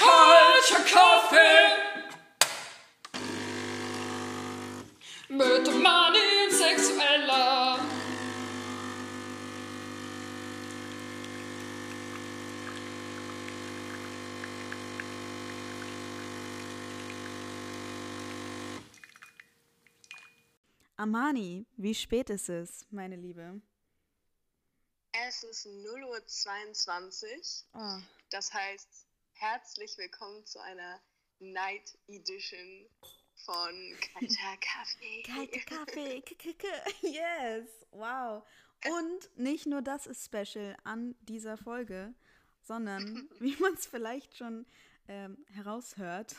Kalter 0.00 0.82
Kaffee 0.84 1.76
mit 5.28 5.66
Money 5.66 6.50
Sexueller. 6.50 7.78
Amani, 20.96 21.66
wie 21.76 21.94
spät 21.94 22.30
ist 22.30 22.48
es, 22.48 22.86
meine 22.90 23.16
Liebe? 23.16 23.60
Es 25.12 25.42
ist 25.42 25.66
0.22 25.66 27.64
Uhr. 27.74 27.80
Oh, 27.80 28.02
Das 28.30 28.52
heißt, 28.52 29.06
herzlich 29.40 29.96
willkommen 29.96 30.44
zu 30.44 30.60
einer 30.60 31.00
Night 31.38 31.96
Edition 32.08 32.86
von 33.46 33.96
Kalter 34.12 34.56
Kaffee. 34.60 35.22
kalter 35.22 35.60
Kaffee, 35.60 36.20
k 36.26 36.34
-k 36.34 36.54
-k 36.58 37.08
yes, 37.08 37.66
wow. 37.90 38.42
Und 38.86 39.38
nicht 39.38 39.64
nur 39.64 39.80
das 39.80 40.06
ist 40.06 40.26
special 40.26 40.76
an 40.84 41.14
dieser 41.22 41.56
Folge, 41.56 42.12
sondern, 42.62 43.30
wie 43.40 43.56
man 43.56 43.72
es 43.72 43.86
vielleicht 43.86 44.36
schon 44.36 44.66
ähm, 45.08 45.38
heraushört, 45.54 46.36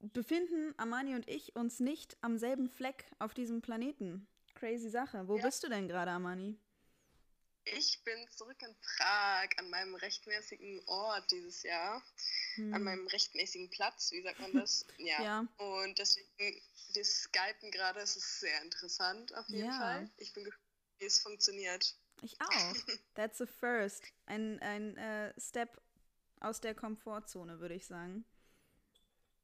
befinden 0.00 0.74
Amani 0.76 1.14
und 1.14 1.28
ich 1.28 1.54
uns 1.54 1.78
nicht 1.78 2.16
am 2.20 2.36
selben 2.36 2.68
Fleck 2.68 3.04
auf 3.20 3.32
diesem 3.32 3.62
Planeten. 3.62 4.26
Crazy 4.56 4.90
Sache. 4.90 5.28
Wo 5.28 5.36
Ja. 5.36 5.44
bist 5.44 5.62
du 5.62 5.68
denn 5.68 5.86
gerade, 5.86 6.10
Amani? 6.10 6.58
Ich 7.76 8.02
bin 8.04 8.28
zurück 8.36 8.60
in 8.62 8.74
Prag 8.80 9.48
an 9.58 9.70
meinem 9.70 9.94
rechtmäßigen 9.94 10.82
Ort 10.86 11.30
dieses 11.30 11.62
Jahr. 11.62 12.02
An 12.56 12.72
Hm. 12.72 12.84
meinem 12.84 13.06
rechtmäßigen 13.08 13.70
Platz, 13.70 14.10
wie 14.12 14.22
sagt 14.22 14.40
man 14.40 14.54
das? 14.54 14.84
Ja. 14.98 15.22
Ja. 15.22 15.46
Und 15.58 15.98
deswegen, 15.98 16.62
wir 16.92 17.04
skypen 17.04 17.70
gerade, 17.70 18.00
es 18.00 18.16
ist 18.16 18.40
sehr 18.40 18.60
interessant 18.62 19.34
auf 19.34 19.48
jeden 19.48 19.66
Ja. 19.66 19.78
Fall. 19.78 20.10
Ich 20.18 20.32
bin 20.32 20.44
gespannt, 20.44 20.64
wie 20.98 21.06
es 21.06 21.20
funktioniert. 21.20 21.94
Ich 22.22 22.40
auch. 22.40 22.74
That's 23.14 23.40
a 23.40 23.46
first. 23.46 24.02
Ein, 24.26 24.60
ein 24.60 24.96
äh, 24.96 25.32
Step 25.40 25.80
aus 26.40 26.60
der 26.60 26.74
Komfortzone, 26.74 27.60
würde 27.60 27.74
ich 27.74 27.86
sagen. 27.86 28.24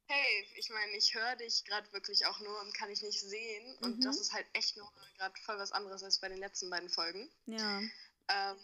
Hey, 0.09 0.47
ich 0.55 0.69
meine, 0.69 0.93
ich 0.97 1.13
höre 1.13 1.35
dich 1.35 1.65
gerade 1.65 1.91
wirklich 1.91 2.25
auch 2.25 2.39
nur 2.39 2.61
und 2.61 2.73
kann 2.73 2.89
ich 2.89 3.01
nicht 3.01 3.19
sehen. 3.19 3.77
Und 3.81 3.97
Mhm. 3.97 4.01
das 4.01 4.17
ist 4.19 4.31
halt 4.33 4.47
echt 4.53 4.77
noch 4.77 4.91
gerade 5.17 5.37
voll 5.41 5.57
was 5.57 5.71
anderes 5.73 6.01
als 6.03 6.19
bei 6.19 6.29
den 6.29 6.37
letzten 6.37 6.69
beiden 6.69 6.89
Folgen. 6.89 7.29
Ja. 7.45 7.81
Ähm, 8.29 8.57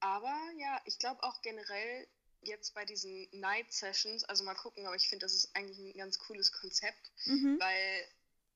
aber 0.00 0.36
ja, 0.56 0.80
ich 0.84 0.98
glaube 0.98 1.22
auch 1.22 1.40
generell 1.42 2.06
jetzt 2.42 2.72
bei 2.74 2.84
diesen 2.86 3.28
Night 3.32 3.72
Sessions, 3.72 4.24
also 4.24 4.44
mal 4.44 4.54
gucken, 4.54 4.86
aber 4.86 4.96
ich 4.96 5.08
finde, 5.08 5.26
das 5.26 5.34
ist 5.34 5.54
eigentlich 5.54 5.78
ein 5.78 5.98
ganz 5.98 6.18
cooles 6.18 6.52
Konzept, 6.52 7.12
Mhm. 7.26 7.58
weil 7.60 8.08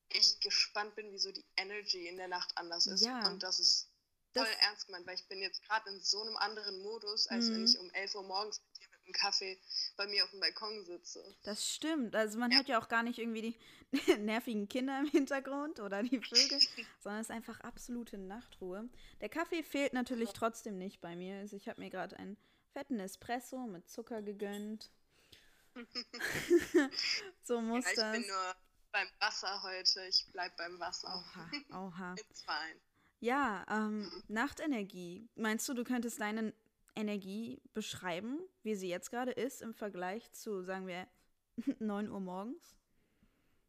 ich 0.09 0.39
gespannt 0.39 0.95
bin, 0.95 1.11
wie 1.11 1.19
so 1.19 1.31
die 1.31 1.45
Energy 1.55 2.07
in 2.07 2.17
der 2.17 2.27
Nacht 2.27 2.51
anders 2.57 2.87
ist. 2.87 3.03
Ja. 3.05 3.27
Und 3.27 3.43
das 3.43 3.59
ist 3.59 3.89
voll 4.33 4.45
Das- 4.45 4.55
ernst 4.67 4.85
gemeint, 4.87 5.05
weil 5.07 5.15
ich 5.15 5.27
bin 5.27 5.39
jetzt 5.39 5.61
gerade 5.63 5.89
in 5.89 5.99
so 6.01 6.21
einem 6.21 6.35
anderen 6.37 6.81
Modus, 6.81 7.27
als 7.27 7.47
wenn 7.49 7.59
Mhm. 7.59 7.65
ich 7.65 7.79
um 7.79 7.89
11 7.91 8.15
Uhr 8.15 8.23
morgens 8.23 8.59
mit 8.61 8.81
dir 8.81 8.87
mit 9.05 9.15
einem 9.15 9.21
Kaffee 9.21 9.57
bei 9.97 10.07
mir 10.07 10.23
auf 10.23 10.31
dem 10.31 10.39
Balkon 10.39 10.83
sitze. 10.85 11.35
Das 11.43 11.67
stimmt. 11.67 12.15
Also 12.15 12.39
man 12.39 12.51
Ja. 12.51 12.57
hört 12.57 12.67
ja 12.67 12.81
auch 12.81 12.87
gar 12.87 13.03
nicht 13.03 13.19
irgendwie 13.19 13.41
die 13.41 13.57
nervigen 14.19 14.67
Kinder 14.67 14.99
im 14.99 15.07
Hintergrund 15.07 15.79
oder 15.79 16.03
die 16.03 16.19
Vögel, 16.19 16.59
sondern 17.01 17.21
es 17.21 17.27
ist 17.29 17.35
einfach 17.35 17.59
absolute 17.61 18.17
Nachtruhe. 18.17 18.89
Der 19.21 19.29
Kaffee 19.29 19.63
fehlt 19.63 19.93
natürlich 19.93 20.31
trotzdem 20.33 20.77
nicht 20.77 21.01
bei 21.01 21.15
mir. 21.15 21.37
Also 21.37 21.55
ich 21.55 21.67
habe 21.69 21.81
mir 21.81 21.89
gerade 21.89 22.17
einen 22.17 22.37
fetten 22.73 22.99
Espresso 22.99 23.65
mit 23.67 23.89
Zucker 23.89 24.21
gegönnt. 24.21 24.89
so 27.43 27.61
muss 27.61 27.85
Ja, 27.85 27.91
ich 27.91 27.95
das. 27.97 28.11
bin 28.13 28.27
nur 28.27 28.55
beim 28.91 29.07
Wasser 29.19 29.61
heute. 29.63 30.05
Ich 30.07 30.25
bleib 30.31 30.55
beim 30.57 30.79
Wasser. 30.79 31.07
Oha, 31.73 31.87
oha. 31.87 32.15
It's 32.17 32.41
fine. 32.43 32.79
Ja, 33.19 33.65
ähm, 33.69 34.09
Nachtenergie. 34.27 35.27
Meinst 35.35 35.67
du, 35.67 35.73
du 35.73 35.83
könntest 35.83 36.19
deine 36.21 36.53
Energie 36.95 37.61
beschreiben, 37.73 38.39
wie 38.63 38.75
sie 38.75 38.89
jetzt 38.89 39.09
gerade 39.11 39.31
ist 39.31 39.61
im 39.61 39.73
Vergleich 39.73 40.31
zu, 40.31 40.63
sagen 40.63 40.87
wir, 40.87 41.07
9 41.79 42.09
Uhr 42.09 42.19
morgens? 42.19 42.75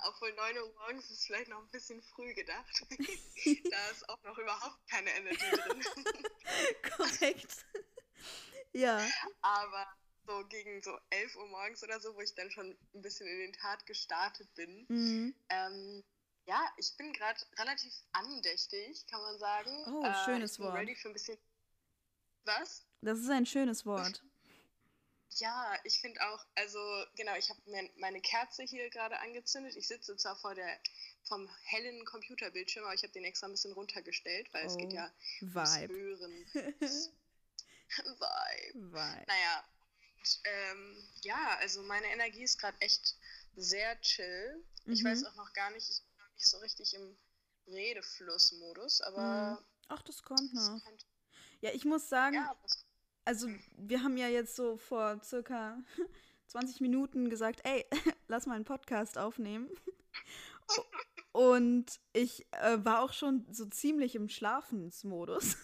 Obwohl 0.07 0.33
9 0.35 0.59
Uhr 0.59 0.75
morgens 0.75 1.11
ist 1.11 1.25
vielleicht 1.27 1.49
noch 1.49 1.59
ein 1.63 1.71
bisschen 1.71 2.03
früh 2.03 2.35
gedacht. 2.35 2.87
da 3.71 3.91
ist 3.91 4.09
auch 4.09 4.23
noch 4.23 4.37
überhaupt 4.39 4.87
keine 4.91 5.11
Energie 5.11 5.51
drin. 5.51 5.83
Korrekt. 6.97 7.67
ja. 8.73 9.07
Aber 9.41 9.87
so 10.27 10.45
gegen 10.49 10.83
so 10.83 10.99
11 11.11 11.37
Uhr 11.37 11.49
morgens 11.49 11.83
oder 11.83 12.01
so, 12.01 12.15
wo 12.15 12.21
ich 12.21 12.35
dann 12.35 12.51
schon 12.51 12.77
ein 12.95 13.03
bisschen 13.03 13.27
in 13.27 13.39
den 13.39 13.53
Tag 13.55 13.87
gestartet 13.87 14.53
bin. 14.55 14.85
Mhm. 14.89 15.35
Ähm, 15.49 16.05
ja, 16.47 16.61
ich 16.77 16.95
bin 16.97 17.13
gerade 17.13 17.41
relativ 17.59 17.93
andächtig, 18.13 19.07
kann 19.07 19.21
man 19.23 19.39
sagen. 19.39 19.71
Oh, 19.87 20.05
Äh, 20.05 20.15
schönes 20.25 20.53
ich 20.53 20.59
bin 20.59 20.67
Wort. 20.67 20.77
ready 20.77 20.95
für 20.97 21.09
ein 21.09 21.15
bisschen. 21.15 21.39
Was? 22.45 22.87
Das 23.01 23.19
ist 23.19 23.31
ein 23.31 23.47
schönes 23.47 23.87
Wort. 23.87 24.23
Ja, 25.37 25.79
ich 25.85 26.01
finde 26.01 26.21
auch, 26.29 26.45
also 26.57 26.79
genau, 27.15 27.37
ich 27.37 27.49
habe 27.51 27.61
mir 27.67 27.89
meine 27.97 28.21
Kerze 28.21 28.63
hier 28.65 28.91
gerade 28.91 29.19
angezündet. 29.21 29.77
Ich 29.77 29.87
sitze 29.87 30.17
zwar 30.17 30.37
vor 30.37 30.55
der 30.55 30.79
vom 31.25 31.49
hellen 31.65 32.05
Computerbildschirm, 32.07 32.85
aber 32.85 32.95
ich 32.95 33.03
habe 33.03 33.13
den 33.13 33.25
extra 33.25 33.47
ein 33.47 33.53
bisschen 33.53 33.73
runtergestellt, 33.75 34.49
weil 34.53 34.67
es 34.67 34.77
geht 34.79 34.91
Oh, 34.93 34.97
ja 34.97 35.13
ums 35.43 35.55
Vibe. 35.77 35.95
Hören. 35.95 36.47
Vibe. 36.55 37.13
Vibe. 38.75 39.25
Naja, 39.27 39.65
und, 40.17 40.41
ähm, 40.45 41.09
ja, 41.23 41.57
also 41.59 41.83
meine 41.83 42.07
Energie 42.09 42.43
ist 42.45 42.59
gerade 42.59 42.81
echt 42.81 43.17
sehr 43.57 44.01
chill. 44.01 44.65
Ich 44.87 45.03
Mhm. 45.03 45.09
weiß 45.09 45.25
auch 45.25 45.35
noch 45.35 45.53
gar 45.53 45.71
nicht, 45.71 45.89
ich 45.91 46.03
bin 46.03 46.17
noch 46.25 46.33
nicht 46.35 46.47
so 46.47 46.59
richtig 46.59 46.95
im 46.95 47.17
Redefluss-Modus, 47.67 49.01
aber 49.03 49.63
Ach, 49.89 50.03
das 50.03 50.23
kommt 50.23 50.53
noch. 50.55 50.83
könnte, 50.85 51.05
Ja, 51.61 51.71
ich 51.73 51.85
muss 51.85 52.09
sagen, 52.09 52.37
ja, 52.37 52.57
also 53.25 53.49
wir 53.77 54.03
haben 54.03 54.17
ja 54.17 54.29
jetzt 54.29 54.57
so 54.57 54.77
vor 54.77 55.21
circa 55.23 55.83
20 56.47 56.81
Minuten 56.81 57.29
gesagt, 57.29 57.61
ey, 57.65 57.85
lass 58.29 58.47
mal 58.47 58.55
einen 58.55 58.65
Podcast 58.65 59.19
aufnehmen. 59.19 59.69
Und 61.33 62.01
ich 62.13 62.47
äh, 62.53 62.79
war 62.85 63.03
auch 63.03 63.13
schon 63.13 63.47
so 63.51 63.67
ziemlich 63.67 64.15
im 64.15 64.29
Schlafensmodus. 64.29 65.57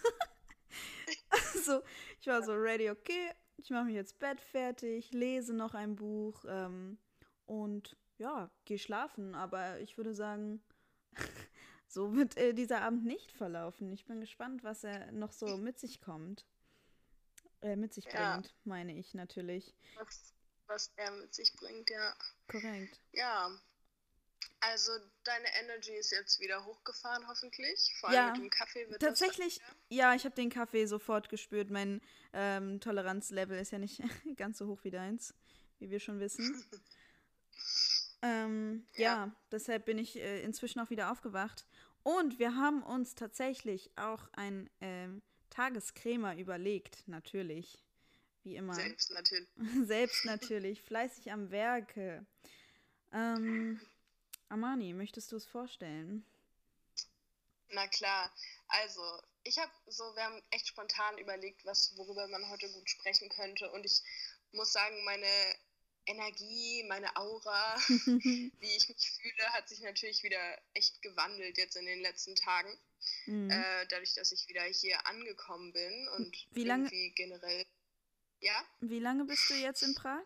also 1.29 1.81
ich 2.19 2.27
war 2.27 2.43
so 2.43 2.53
ready, 2.53 2.89
okay, 2.89 3.31
ich 3.57 3.69
mache 3.69 3.85
mich 3.85 3.95
jetzt 3.95 4.19
Bett 4.19 4.39
fertig, 4.39 5.11
lese 5.11 5.53
noch 5.53 5.73
ein 5.73 5.95
Buch 5.95 6.45
ähm, 6.47 6.97
und 7.45 7.97
ja, 8.17 8.51
gehe 8.65 8.79
schlafen. 8.79 9.33
Aber 9.33 9.79
ich 9.79 9.97
würde 9.97 10.13
sagen, 10.13 10.61
so 11.95 12.13
wird 12.13 12.35
äh, 12.37 12.53
dieser 12.53 12.81
Abend 12.81 13.05
nicht 13.05 13.31
verlaufen. 13.31 13.89
Ich 13.93 14.05
bin 14.05 14.19
gespannt, 14.19 14.63
was 14.65 14.83
er 14.83 15.11
noch 15.13 15.31
so 15.31 15.55
mit 15.57 15.79
sich 15.79 16.01
kommt. 16.01 16.45
Äh, 17.61 17.77
mit 17.77 17.93
sich 17.93 18.03
Ja. 18.05 18.33
bringt, 18.33 18.53
meine 18.65 18.93
ich 18.97 19.13
natürlich. 19.13 19.73
was, 19.95 20.33
was 20.67 20.91
er 20.97 21.11
mit 21.11 21.33
sich 21.33 21.53
bringt, 21.55 21.89
ja. 21.89 22.13
Korrekt. 22.49 22.99
Ja. 23.13 23.49
Also 24.59 24.91
deine 25.23 25.47
Energy 25.61 25.93
ist 25.93 26.11
jetzt 26.11 26.39
wieder 26.41 26.65
hochgefahren, 26.65 27.25
hoffentlich. 27.29 27.95
Vor 27.99 28.09
allem 28.09 28.17
Ja, 28.17 28.27
mit 28.33 28.37
dem 28.41 28.49
Kaffee 28.49 28.89
wird 28.89 29.01
Tatsächlich, 29.01 29.59
das. 29.59 29.75
ja, 29.89 30.13
ich 30.15 30.25
habe 30.25 30.35
den 30.35 30.49
Kaffee 30.49 30.85
sofort 30.87 31.29
gespürt. 31.29 31.69
Mein 31.69 32.01
ähm, 32.33 32.81
Toleranzlevel 32.81 33.57
ist 33.57 33.71
ja 33.71 33.77
nicht 33.79 34.01
ganz 34.37 34.57
so 34.57 34.67
hoch 34.67 34.83
wie 34.83 34.91
deins, 34.91 35.33
wie 35.79 35.89
wir 35.89 36.01
schon 36.01 36.19
wissen. 36.19 36.65
ähm, 38.21 38.85
ja. 38.95 39.27
Ja. 39.27 39.35
deshalb 39.51 39.85
bin 39.85 39.97
ich 39.97 40.17
äh, 40.17 40.41
inzwischen 40.41 40.81
auch 40.81 40.89
wieder 40.89 41.09
aufgewacht. 41.11 41.65
Und 42.05 42.37
wir 42.37 42.55
haben 42.55 42.83
uns 42.83 43.15
tatsächlich 43.15 43.89
auch 43.97 44.29
ein 44.33 44.69
ähm, 44.79 45.23
Tagescremer 45.49 46.37
überlegt, 46.37 46.99
natürlich. 47.07 47.83
Wie 48.43 48.55
immer. 48.55 48.75
Selbst 48.75 49.09
natürlich. 49.09 49.49
Selbst 49.87 50.23
natürlich, 50.23 50.83
fleißig 50.83 51.31
am 51.31 51.49
Werke. 51.49 52.23
Ähm, 53.11 53.81
Amani, 54.49 54.93
möchtest 54.93 55.31
du 55.31 55.37
es 55.37 55.47
vorstellen? 55.47 56.23
Na 57.69 57.87
klar. 57.87 58.31
Also, 58.67 59.01
ich 59.43 59.57
habe 59.57 59.71
so, 59.87 60.03
wir 60.15 60.25
haben 60.25 60.43
echt 60.51 60.67
spontan 60.67 61.17
überlegt, 61.17 61.65
was, 61.65 61.97
worüber 61.97 62.27
man 62.27 62.47
heute 62.49 62.71
gut 62.71 62.87
sprechen 62.87 63.29
könnte. 63.29 63.71
Und 63.71 63.83
ich 63.83 63.99
muss 64.51 64.71
sagen, 64.71 65.03
meine 65.05 65.25
Energie, 66.07 66.83
meine 66.87 67.15
Aura, 67.15 67.75
wie 67.87 68.75
ich 68.77 68.87
mich 68.89 69.11
fühle, 69.11 69.53
hat 69.53 69.67
sich 69.69 69.81
natürlich 69.81 70.23
wieder 70.23 70.57
echt 70.73 71.01
gewandelt 71.01 71.57
jetzt 71.57 71.75
in 71.75 71.85
den 71.85 72.01
letzten 72.01 72.35
Tagen. 72.35 72.69
Mhm. 73.25 73.49
Äh, 73.49 73.85
dadurch, 73.87 74.13
dass 74.13 74.31
ich 74.31 74.47
wieder 74.47 74.63
hier 74.63 75.05
angekommen 75.07 75.71
bin 75.73 76.07
und 76.09 76.35
Wie 76.51 76.63
lange- 76.63 76.85
irgendwie 76.85 77.11
generell. 77.11 77.65
Ja, 78.41 78.63
Wie 78.81 78.99
lange 78.99 79.25
bist 79.25 79.49
du 79.49 79.55
jetzt 79.55 79.81
in 79.83 79.95
Prag? 79.95 80.23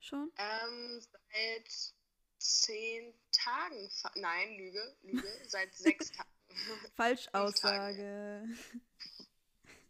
Schon? 0.00 0.32
ähm, 0.38 1.00
seit 1.32 1.92
zehn 2.38 3.14
Tagen. 3.32 3.90
Nein, 4.14 4.56
Lüge, 4.56 4.96
Lüge, 5.02 5.28
seit 5.48 5.74
sechs 5.74 6.10
Tagen. 6.12 6.30
Falschaussage. 6.96 8.44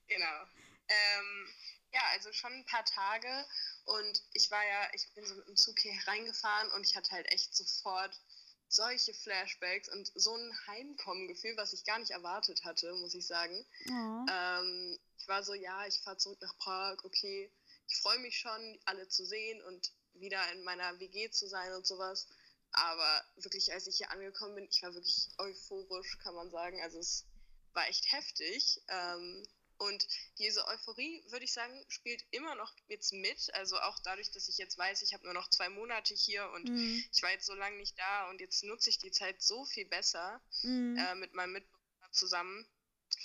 Genau. 0.08 0.42
Ähm, 0.88 1.48
ja, 1.92 2.00
also 2.12 2.32
schon 2.32 2.52
ein 2.52 2.64
paar 2.66 2.84
Tage 2.84 3.46
und 3.90 4.22
ich 4.32 4.50
war 4.50 4.64
ja, 4.64 4.88
ich 4.94 5.12
bin 5.14 5.26
so 5.26 5.34
mit 5.34 5.48
dem 5.48 5.56
Zug 5.56 5.78
hier 5.80 5.92
reingefahren 6.06 6.70
und 6.72 6.86
ich 6.86 6.94
hatte 6.96 7.10
halt 7.10 7.30
echt 7.30 7.54
sofort 7.54 8.20
solche 8.68 9.12
Flashbacks 9.12 9.88
und 9.88 10.12
so 10.14 10.36
ein 10.36 10.66
Heimkommen-Gefühl, 10.68 11.56
was 11.56 11.72
ich 11.72 11.84
gar 11.84 11.98
nicht 11.98 12.12
erwartet 12.12 12.64
hatte, 12.64 12.94
muss 12.94 13.14
ich 13.14 13.26
sagen. 13.26 13.66
Oh. 13.88 14.26
Ähm, 14.30 14.98
ich 15.18 15.26
war 15.26 15.42
so, 15.42 15.54
ja, 15.54 15.86
ich 15.86 16.00
fahre 16.02 16.18
zurück 16.18 16.38
nach 16.40 16.56
Prag, 16.58 16.98
okay, 17.02 17.52
ich 17.88 17.96
freue 17.96 18.20
mich 18.20 18.38
schon, 18.38 18.78
alle 18.84 19.08
zu 19.08 19.26
sehen 19.26 19.60
und 19.62 19.92
wieder 20.14 20.40
in 20.52 20.62
meiner 20.62 20.98
WG 21.00 21.30
zu 21.30 21.48
sein 21.48 21.72
und 21.72 21.84
sowas. 21.84 22.28
Aber 22.72 23.24
wirklich, 23.36 23.72
als 23.72 23.88
ich 23.88 23.96
hier 23.96 24.12
angekommen 24.12 24.54
bin, 24.54 24.68
ich 24.70 24.80
war 24.82 24.94
wirklich 24.94 25.28
euphorisch, 25.38 26.18
kann 26.18 26.36
man 26.36 26.50
sagen. 26.50 26.80
Also 26.82 27.00
es 27.00 27.26
war 27.72 27.88
echt 27.88 28.12
heftig. 28.12 28.80
Ähm, 28.86 29.44
und 29.80 30.06
diese 30.38 30.66
Euphorie, 30.68 31.24
würde 31.28 31.44
ich 31.46 31.52
sagen, 31.54 31.84
spielt 31.88 32.22
immer 32.32 32.54
noch 32.54 32.70
jetzt 32.88 33.12
mit. 33.14 33.52
Also 33.54 33.78
auch 33.80 33.98
dadurch, 34.00 34.30
dass 34.30 34.48
ich 34.48 34.58
jetzt 34.58 34.76
weiß, 34.76 35.00
ich 35.02 35.14
habe 35.14 35.24
nur 35.24 35.32
noch 35.32 35.48
zwei 35.48 35.70
Monate 35.70 36.12
hier 36.14 36.50
und 36.50 36.68
Mhm. 36.68 37.04
ich 37.12 37.22
war 37.22 37.30
jetzt 37.30 37.46
so 37.46 37.54
lange 37.54 37.76
nicht 37.78 37.98
da 37.98 38.28
und 38.28 38.40
jetzt 38.42 38.62
nutze 38.62 38.90
ich 38.90 38.98
die 38.98 39.10
Zeit 39.10 39.42
so 39.42 39.64
viel 39.64 39.86
besser 39.86 40.42
Mhm. 40.62 40.98
äh, 40.98 41.14
mit 41.14 41.32
meinem 41.32 41.52
Mitbewohner 41.52 42.12
zusammen. 42.12 42.66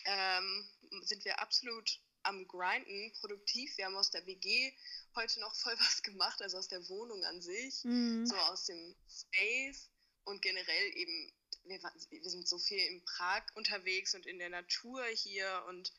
Ähm, 0.06 0.70
sind 1.02 1.26
wir 1.26 1.40
absolut 1.40 2.00
am 2.24 2.48
Grinden, 2.48 3.12
produktiv. 3.20 3.78
Wir 3.78 3.86
haben 3.86 3.96
aus 3.98 4.12
der 4.12 4.26
WG 4.26 4.74
heute 5.16 5.40
noch 5.42 5.56
voll 5.56 5.76
was 5.80 6.04
gemacht, 6.04 6.42
also 6.42 6.58
aus 6.58 6.70
der 6.70 6.88
Wohnung 6.88 7.24
an 7.26 7.42
sich 7.42 7.84
Mhm. 7.84 8.26
so 8.26 8.36
aus 8.36 8.66
dem 8.66 8.96
Space 9.10 9.90
und 10.24 10.42
generell 10.42 10.98
eben, 10.98 11.34
wir, 11.66 11.80
wir 11.82 12.30
sind 12.30 12.48
so 12.48 12.60
viel 12.60 12.80
in 12.80 13.04
Prag 13.04 13.44
unterwegs 13.56 14.16
und 14.16 14.26
in 14.26 14.40
der 14.40 14.50
Natur 14.50 15.04
hier 15.08 15.66
und 15.68 15.92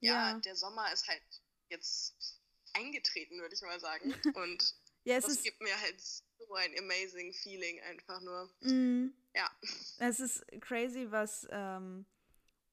ja, 0.00 0.30
Ja. 0.32 0.38
der 0.40 0.56
Sommer 0.56 0.92
ist 0.92 1.06
halt 1.08 1.22
jetzt 1.68 2.40
eingetreten, 2.74 3.38
würde 3.40 3.54
ich 3.54 3.62
mal 3.62 3.80
sagen. 3.80 4.12
Und 4.36 4.74
Ja, 5.04 5.16
es 5.16 5.26
das 5.26 5.42
gibt 5.42 5.60
mir 5.60 5.78
halt 5.80 6.00
so 6.00 6.54
ein 6.54 6.78
amazing 6.78 7.32
Feeling 7.32 7.80
einfach 7.82 8.20
nur. 8.20 8.50
Mhm. 8.60 9.14
Ja. 9.34 9.50
Es 9.98 10.20
ist 10.20 10.44
crazy, 10.60 11.10
was, 11.10 11.46
ähm, 11.50 12.06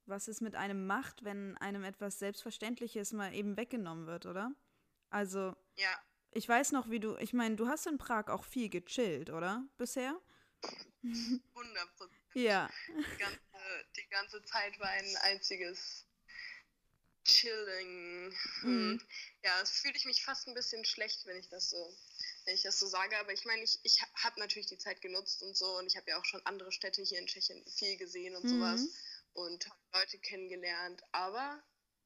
was 0.05 0.27
es 0.27 0.41
mit 0.41 0.55
einem 0.55 0.85
macht, 0.87 1.23
wenn 1.23 1.57
einem 1.57 1.83
etwas 1.83 2.19
Selbstverständliches 2.19 3.11
mal 3.13 3.33
eben 3.33 3.57
weggenommen 3.57 4.05
wird, 4.07 4.25
oder? 4.25 4.51
Also, 5.09 5.55
Ja, 5.77 5.99
ich 6.31 6.47
weiß 6.47 6.71
noch, 6.73 6.89
wie 6.89 6.99
du, 6.99 7.15
ich 7.17 7.33
meine, 7.33 7.55
du 7.55 7.67
hast 7.67 7.87
in 7.87 7.97
Prag 7.97 8.27
auch 8.27 8.43
viel 8.43 8.69
gechillt, 8.69 9.29
oder? 9.29 9.67
Bisher? 9.77 10.19
100 11.03 11.95
Prozent. 11.95 12.21
Ja. 12.35 12.69
Die 12.89 13.17
ganze, 13.17 13.39
die 13.95 14.07
ganze 14.09 14.43
Zeit 14.43 14.77
war 14.81 14.89
ein 14.89 15.15
einziges 15.21 16.05
Chilling. 17.25 18.31
Hm. 18.61 18.97
Mhm. 18.97 19.01
Ja, 19.43 19.61
es 19.61 19.71
fühle 19.71 19.95
ich 19.95 20.05
mich 20.05 20.23
fast 20.23 20.47
ein 20.47 20.53
bisschen 20.53 20.85
schlecht, 20.85 21.25
wenn 21.25 21.37
ich 21.37 21.49
das 21.49 21.69
so, 21.71 21.97
wenn 22.45 22.55
ich 22.55 22.61
das 22.63 22.79
so 22.79 22.87
sage. 22.87 23.17
Aber 23.19 23.33
ich 23.33 23.45
meine, 23.45 23.63
ich, 23.63 23.79
ich 23.83 24.01
habe 24.23 24.39
natürlich 24.39 24.67
die 24.67 24.77
Zeit 24.77 25.01
genutzt 25.01 25.41
und 25.43 25.55
so 25.57 25.77
und 25.77 25.87
ich 25.87 25.97
habe 25.97 26.09
ja 26.09 26.19
auch 26.19 26.25
schon 26.25 26.45
andere 26.45 26.71
Städte 26.71 27.01
hier 27.03 27.19
in 27.19 27.27
Tschechien 27.27 27.65
viel 27.67 27.97
gesehen 27.97 28.35
und 28.35 28.43
Mhm. 28.43 28.49
sowas 28.49 28.89
und 29.33 29.69
Leute 29.93 30.19
kennengelernt. 30.19 31.03
Aber 31.11 31.63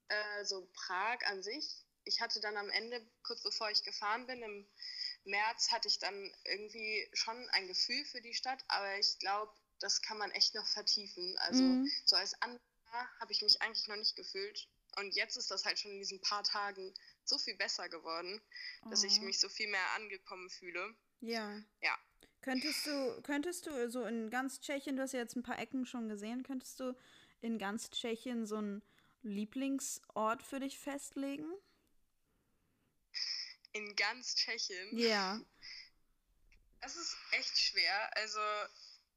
äh, 0.08 0.46
so 0.46 0.68
Prag 0.74 1.20
an 1.26 1.44
sich, 1.44 1.86
ich 2.06 2.22
hatte 2.22 2.40
dann 2.42 2.58
am 2.58 2.70
Ende, 2.70 3.06
kurz 3.24 3.44
bevor 3.44 3.70
ich 3.70 3.84
gefahren 3.84 4.26
bin, 4.26 4.42
im 4.42 4.68
März 5.26 5.72
hatte 5.72 5.88
ich 5.90 6.00
dann 6.00 6.34
irgendwie 6.46 7.10
schon 7.14 7.50
ein 7.50 7.68
Gefühl 7.68 8.06
für 8.06 8.22
die 8.22 8.34
Stadt, 8.34 8.64
aber 8.70 8.98
ich 9.00 9.20
glaube, 9.20 9.54
das 9.80 10.02
kann 10.02 10.18
man 10.18 10.32
echt 10.32 10.56
noch 10.56 10.68
vertiefen. 10.68 11.38
Also 11.40 11.64
Mhm. 11.66 11.92
so 12.06 12.16
als 12.16 12.34
Anfänger 12.42 12.60
habe 13.20 13.32
ich 13.34 13.42
mich 13.42 13.62
eigentlich 13.62 13.88
noch 13.88 13.98
nicht 13.98 14.16
gefühlt. 14.16 14.68
Und 14.98 15.16
jetzt 15.16 15.38
ist 15.38 15.52
das 15.52 15.66
halt 15.66 15.80
schon 15.80 15.92
in 15.92 16.00
diesen 16.00 16.20
paar 16.22 16.44
Tagen 16.44 16.94
so 17.24 17.38
viel 17.38 17.56
besser 17.56 17.88
geworden, 17.90 18.42
dass 18.90 19.04
ich 19.04 19.20
Oh. 19.20 19.24
mich 19.24 19.40
so 19.40 19.48
viel 19.50 19.68
mehr 19.70 19.92
angekommen 19.96 20.50
fühle. 20.50 20.96
Ja. 21.22 21.62
Ja. 21.82 21.98
Könntest 22.42 22.86
du, 22.86 23.22
könntest 23.22 23.68
du 23.68 23.90
so 23.90 24.04
in 24.06 24.30
ganz 24.30 24.62
Tschechien, 24.62 24.96
du 24.96 25.04
hast 25.04 25.12
ja 25.14 25.20
jetzt 25.20 25.36
ein 25.36 25.44
paar 25.44 25.60
Ecken 25.60 25.86
schon 25.86 26.08
gesehen, 26.10 26.44
könntest 26.44 26.80
du 26.80 26.96
in 27.42 27.60
ganz 27.60 27.90
Tschechien 27.92 28.46
so 28.46 28.58
einen 28.58 28.82
Lieblingsort 29.22 30.42
für 30.44 30.60
dich 30.60 30.80
festlegen? 30.80 31.52
In 33.74 33.96
ganz 33.96 34.36
Tschechien. 34.36 34.98
Ja. 34.98 35.40
Es 36.82 36.96
ist 36.96 37.18
echt 37.32 37.58
schwer. 37.58 38.16
Also 38.18 38.40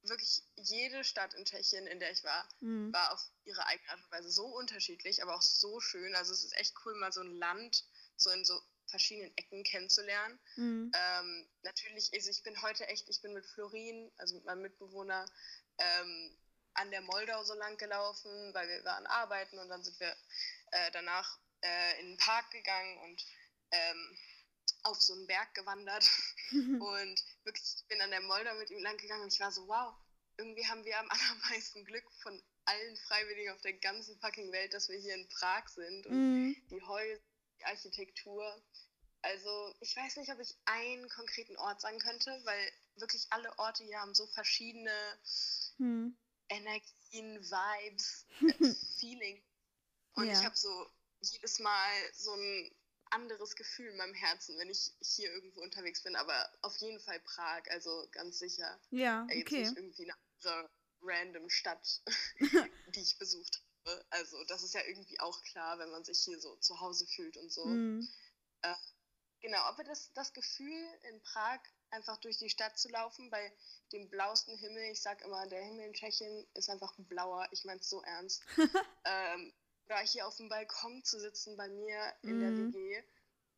wirklich 0.02 0.42
jede 0.56 1.04
Stadt 1.04 1.34
in 1.34 1.44
Tschechien, 1.44 1.86
in 1.86 2.00
der 2.00 2.12
ich 2.12 2.24
war, 2.24 2.48
Mhm. 2.60 2.92
war 2.92 3.12
auf 3.12 3.20
ihre 3.44 3.64
eigene 3.66 3.90
Art 3.90 4.02
und 4.04 4.10
Weise 4.12 4.30
so 4.30 4.46
unterschiedlich, 4.46 5.22
aber 5.22 5.36
auch 5.36 5.42
so 5.42 5.80
schön. 5.80 6.14
Also 6.14 6.32
es 6.32 6.44
ist 6.44 6.56
echt 6.56 6.74
cool, 6.84 6.94
mal 6.96 7.12
so 7.12 7.20
ein 7.20 7.34
Land 7.34 7.84
so 8.16 8.30
in 8.30 8.44
so 8.44 8.60
verschiedenen 8.86 9.36
Ecken 9.36 9.64
kennenzulernen. 9.64 10.38
Mhm. 10.56 10.92
Ähm, 10.94 11.50
natürlich, 11.62 12.12
also 12.12 12.30
ich 12.30 12.42
bin 12.42 12.60
heute 12.62 12.86
echt, 12.88 13.08
ich 13.08 13.20
bin 13.22 13.32
mit 13.32 13.46
Florin, 13.46 14.10
also 14.18 14.34
mit 14.36 14.44
meinem 14.44 14.62
Mitbewohner, 14.62 15.24
ähm, 15.78 16.38
an 16.74 16.90
der 16.90 17.02
Moldau 17.02 17.42
so 17.44 17.54
lang 17.54 17.76
gelaufen, 17.76 18.54
weil 18.54 18.68
wir 18.68 18.84
waren 18.84 19.06
arbeiten 19.06 19.58
und 19.58 19.68
dann 19.68 19.82
sind 19.82 19.98
wir 20.00 20.14
äh, 20.72 20.90
danach 20.92 21.38
äh, 21.62 22.00
in 22.00 22.08
den 22.08 22.18
Park 22.18 22.50
gegangen 22.50 22.98
und 22.98 23.24
ähm, 23.70 24.18
auf 24.84 25.00
so 25.00 25.14
einen 25.14 25.26
Berg 25.26 25.54
gewandert. 25.54 26.08
Und 26.80 27.24
wirklich, 27.44 27.74
ich 27.76 27.86
bin 27.88 28.00
an 28.00 28.10
der 28.10 28.20
Moldau 28.22 28.54
mit 28.56 28.70
ihm 28.70 28.82
lang 28.82 28.96
gegangen 28.96 29.22
und 29.22 29.32
ich 29.32 29.40
war 29.40 29.52
so, 29.52 29.66
wow, 29.68 29.94
irgendwie 30.36 30.66
haben 30.66 30.84
wir 30.84 30.98
am 30.98 31.08
allermeisten 31.10 31.84
Glück 31.84 32.04
von 32.22 32.42
allen 32.64 32.96
Freiwilligen 32.96 33.52
auf 33.52 33.60
der 33.62 33.74
ganzen 33.74 34.18
fucking 34.20 34.52
Welt, 34.52 34.72
dass 34.74 34.88
wir 34.88 34.98
hier 34.98 35.14
in 35.14 35.28
Prag 35.28 35.68
sind. 35.68 36.06
Und 36.06 36.14
Mhm. 36.14 36.56
die 36.70 36.82
Häuser, 36.82 37.20
die 37.58 37.64
Architektur. 37.64 38.62
Also 39.22 39.74
ich 39.80 39.94
weiß 39.96 40.16
nicht, 40.16 40.32
ob 40.32 40.40
ich 40.40 40.56
einen 40.64 41.08
konkreten 41.08 41.56
Ort 41.56 41.80
sagen 41.80 41.98
könnte, 42.00 42.40
weil 42.44 42.72
wirklich 42.96 43.26
alle 43.30 43.56
Orte 43.58 43.84
hier 43.84 44.00
haben 44.00 44.14
so 44.14 44.26
verschiedene 44.28 44.92
Mhm. 45.78 46.16
Energien, 46.48 47.40
Vibes, 47.40 48.26
äh, 48.42 48.74
Feeling. 48.98 49.42
Und 50.14 50.26
Ja. 50.26 50.32
ich 50.32 50.44
habe 50.44 50.56
so 50.56 50.90
jedes 51.20 51.58
Mal 51.60 51.92
so 52.14 52.34
ein 52.34 52.76
anderes 53.12 53.56
Gefühl 53.56 53.88
in 53.90 53.96
meinem 53.96 54.14
Herzen, 54.14 54.58
wenn 54.58 54.68
ich 54.70 54.92
hier 55.00 55.30
irgendwo 55.32 55.60
unterwegs 55.60 56.02
bin. 56.02 56.16
Aber 56.16 56.50
auf 56.62 56.76
jeden 56.78 57.00
Fall 57.00 57.20
Prag, 57.20 57.62
also 57.70 58.08
ganz 58.12 58.38
sicher. 58.38 58.80
Ja, 58.90 59.26
Äh, 59.30 59.38
Jetzt 59.38 59.46
okay. 59.48 59.60
nicht 59.62 59.76
irgendwie 59.76 60.04
eine 60.04 60.14
andere 60.44 60.70
random 61.02 61.50
Stadt, 61.50 62.02
die 62.94 63.00
ich 63.00 63.18
besucht 63.18 63.62
habe. 63.86 64.04
Also 64.10 64.42
das 64.44 64.62
ist 64.62 64.74
ja 64.74 64.82
irgendwie 64.86 65.18
auch 65.20 65.42
klar, 65.42 65.78
wenn 65.78 65.90
man 65.90 66.04
sich 66.04 66.20
hier 66.20 66.40
so 66.40 66.56
zu 66.56 66.80
Hause 66.80 67.06
fühlt 67.06 67.36
und 67.36 67.50
so. 67.52 67.64
Mhm. 67.66 68.08
Genau, 69.42 69.58
aber 69.58 69.82
das, 69.82 70.12
das 70.12 70.32
Gefühl 70.32 70.86
in 71.10 71.20
Prag, 71.24 71.58
einfach 71.90 72.16
durch 72.18 72.38
die 72.38 72.48
Stadt 72.48 72.78
zu 72.78 72.88
laufen, 72.88 73.28
bei 73.28 73.52
dem 73.90 74.08
blauesten 74.08 74.56
Himmel, 74.56 74.84
ich 74.92 75.02
sag 75.02 75.20
immer, 75.22 75.46
der 75.48 75.64
Himmel 75.64 75.86
in 75.86 75.92
Tschechien 75.92 76.46
ist 76.54 76.70
einfach 76.70 76.94
blauer, 76.96 77.48
ich 77.50 77.64
mein's 77.64 77.90
so 77.90 78.02
ernst. 78.02 78.44
ähm, 79.04 79.52
oder 79.86 79.98
hier 80.00 80.26
auf 80.26 80.36
dem 80.36 80.48
Balkon 80.48 81.02
zu 81.04 81.18
sitzen 81.20 81.56
bei 81.56 81.68
mir 81.68 82.14
in 82.22 82.38
der 82.38 82.50
Mhm. 82.50 82.72
WG 82.72 83.02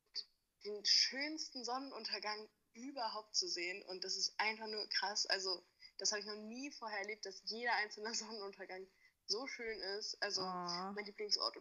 und 0.09 0.26
den 0.64 0.85
schönsten 0.85 1.64
Sonnenuntergang 1.64 2.49
überhaupt 2.75 3.37
zu 3.37 3.49
sehen 3.49 3.83
und 3.85 4.02
das 4.04 4.16
ist 4.16 4.35
einfach 4.38 4.66
nur 4.66 4.88
krass. 4.88 5.26
Also, 5.26 5.64
das 5.99 6.11
habe 6.11 6.21
ich 6.21 6.26
noch 6.26 6.37
nie 6.37 6.71
vorher 6.73 6.99
erlebt, 7.00 7.25
dass 7.26 7.43
jeder 7.45 7.73
einzelne 7.75 8.14
Sonnenuntergang 8.14 8.87
so 9.26 9.47
schön 9.47 9.81
ist. 9.99 10.21
Also, 10.23 10.43
Oh. 10.43 10.93
mein 10.95 11.04
Lieblingsort 11.04 11.57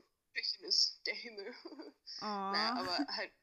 ist 0.61 1.05
der 1.05 1.15
Himmel. 1.15 1.53
Oh. 2.21 2.25
Naja, 2.25 2.75
aber 2.75 2.97
halt, 3.17 3.33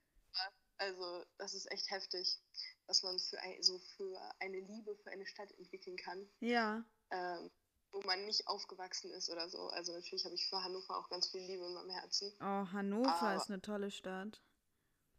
also 0.79 1.25
das 1.39 1.55
ist 1.55 1.71
echt 1.71 1.91
heftig, 1.91 2.41
was 2.87 3.03
man 3.03 3.19
für 3.19 3.41
ein, 3.41 3.63
so 3.63 3.79
für 3.97 4.35
eine 4.41 4.61
Liebe 4.61 4.97
für 4.97 5.11
eine 5.11 5.27
Stadt 5.27 5.51
entwickeln 5.59 5.97
kann, 5.97 6.29
Ja. 6.41 6.85
ähm, 7.11 7.51
wo 7.93 8.01
man 8.03 8.25
nicht 8.25 8.47
aufgewachsen 8.47 9.11
ist 9.13 9.31
oder 9.31 9.49
so. 9.49 9.69
Also 9.69 9.93
natürlich 9.93 10.25
habe 10.25 10.35
ich 10.35 10.47
für 10.49 10.63
Hannover 10.63 10.97
auch 10.99 11.09
ganz 11.09 11.29
viel 11.29 11.41
Liebe 11.43 11.65
in 11.67 11.75
meinem 11.75 11.91
Herzen. 11.91 12.33
Oh, 12.41 12.73
Hannover 12.73 13.13
Aber- 13.23 13.35
ist 13.37 13.49
eine 13.51 13.61
tolle 13.61 13.91
Stadt. 13.91 14.41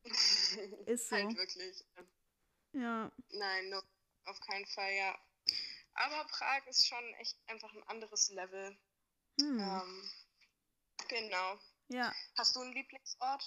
Ist 0.87 1.09
so. 1.09 1.15
halt 1.15 1.37
wirklich. 1.37 1.85
Ja. 2.73 3.11
Nein, 3.29 3.69
no, 3.69 3.79
auf 4.25 4.39
keinen 4.41 4.65
Fall, 4.65 4.91
ja. 4.93 5.15
Aber 5.93 6.23
Prag 6.29 6.65
ist 6.67 6.87
schon 6.87 7.03
echt 7.19 7.37
einfach 7.47 7.71
ein 7.73 7.83
anderes 7.83 8.29
Level. 8.31 8.75
Hm. 9.39 9.59
Ähm, 9.59 10.11
genau. 11.07 11.59
Ja. 11.89 12.11
Hast 12.35 12.55
du 12.55 12.61
einen 12.61 12.73
Lieblingsort? 12.73 13.43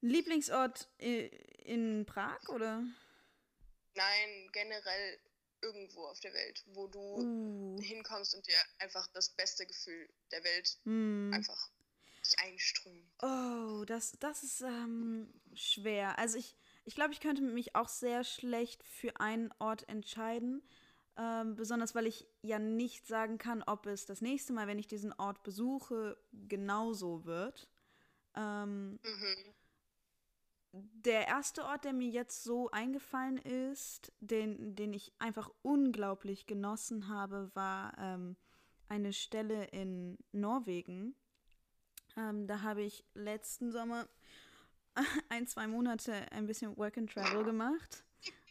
Lieblingsort 0.00 0.88
in 0.98 2.04
Prag 2.06 2.48
oder? 2.48 2.82
Nein, 3.94 4.50
generell 4.52 5.20
irgendwo 5.62 6.06
auf 6.06 6.20
der 6.20 6.32
Welt, 6.34 6.62
wo 6.66 6.86
du 6.86 7.22
Uh. 7.22 7.80
hinkommst 7.82 8.34
und 8.34 8.46
dir 8.46 8.58
einfach 8.78 9.06
das 9.08 9.30
beste 9.30 9.66
Gefühl 9.66 10.08
der 10.30 10.42
Welt 10.44 10.78
Hm. 10.84 11.32
einfach 11.32 11.70
einströmt. 12.38 13.04
Oh, 13.20 13.84
das, 13.86 14.12
das 14.20 14.42
ist 14.42 14.60
ähm, 14.60 15.32
schwer. 15.54 16.18
Also 16.18 16.38
ich, 16.38 16.56
ich 16.84 16.94
glaube, 16.94 17.12
ich 17.12 17.20
könnte 17.20 17.42
mich 17.42 17.74
auch 17.74 17.88
sehr 17.88 18.22
schlecht 18.24 18.84
für 18.84 19.18
einen 19.20 19.52
Ort 19.58 19.88
entscheiden. 19.88 20.62
Ähm, 21.16 21.56
besonders 21.56 21.96
weil 21.96 22.06
ich 22.06 22.28
ja 22.42 22.60
nicht 22.60 23.08
sagen 23.08 23.38
kann, 23.38 23.64
ob 23.64 23.86
es 23.86 24.06
das 24.06 24.20
nächste 24.20 24.52
Mal, 24.52 24.68
wenn 24.68 24.78
ich 24.78 24.86
diesen 24.86 25.12
Ort 25.14 25.42
besuche, 25.42 26.16
genauso 26.32 27.24
wird. 27.24 27.68
Ähm, 28.36 29.00
Mhm. 29.02 29.54
Der 30.72 31.26
erste 31.26 31.64
Ort, 31.64 31.84
der 31.84 31.92
mir 31.92 32.08
jetzt 32.08 32.44
so 32.44 32.70
eingefallen 32.70 33.38
ist, 33.38 34.12
den, 34.20 34.74
den 34.74 34.92
ich 34.92 35.12
einfach 35.18 35.50
unglaublich 35.62 36.46
genossen 36.46 37.08
habe, 37.08 37.50
war 37.54 37.96
ähm, 37.98 38.36
eine 38.88 39.12
Stelle 39.12 39.64
in 39.66 40.18
Norwegen. 40.32 41.14
Ähm, 42.16 42.46
da 42.46 42.62
habe 42.62 42.82
ich 42.82 43.04
letzten 43.14 43.72
Sommer 43.72 44.08
ein, 45.28 45.46
zwei 45.46 45.66
Monate 45.66 46.12
ein 46.32 46.46
bisschen 46.46 46.76
Work 46.76 46.98
and 46.98 47.10
Travel 47.10 47.44
gemacht. 47.44 48.04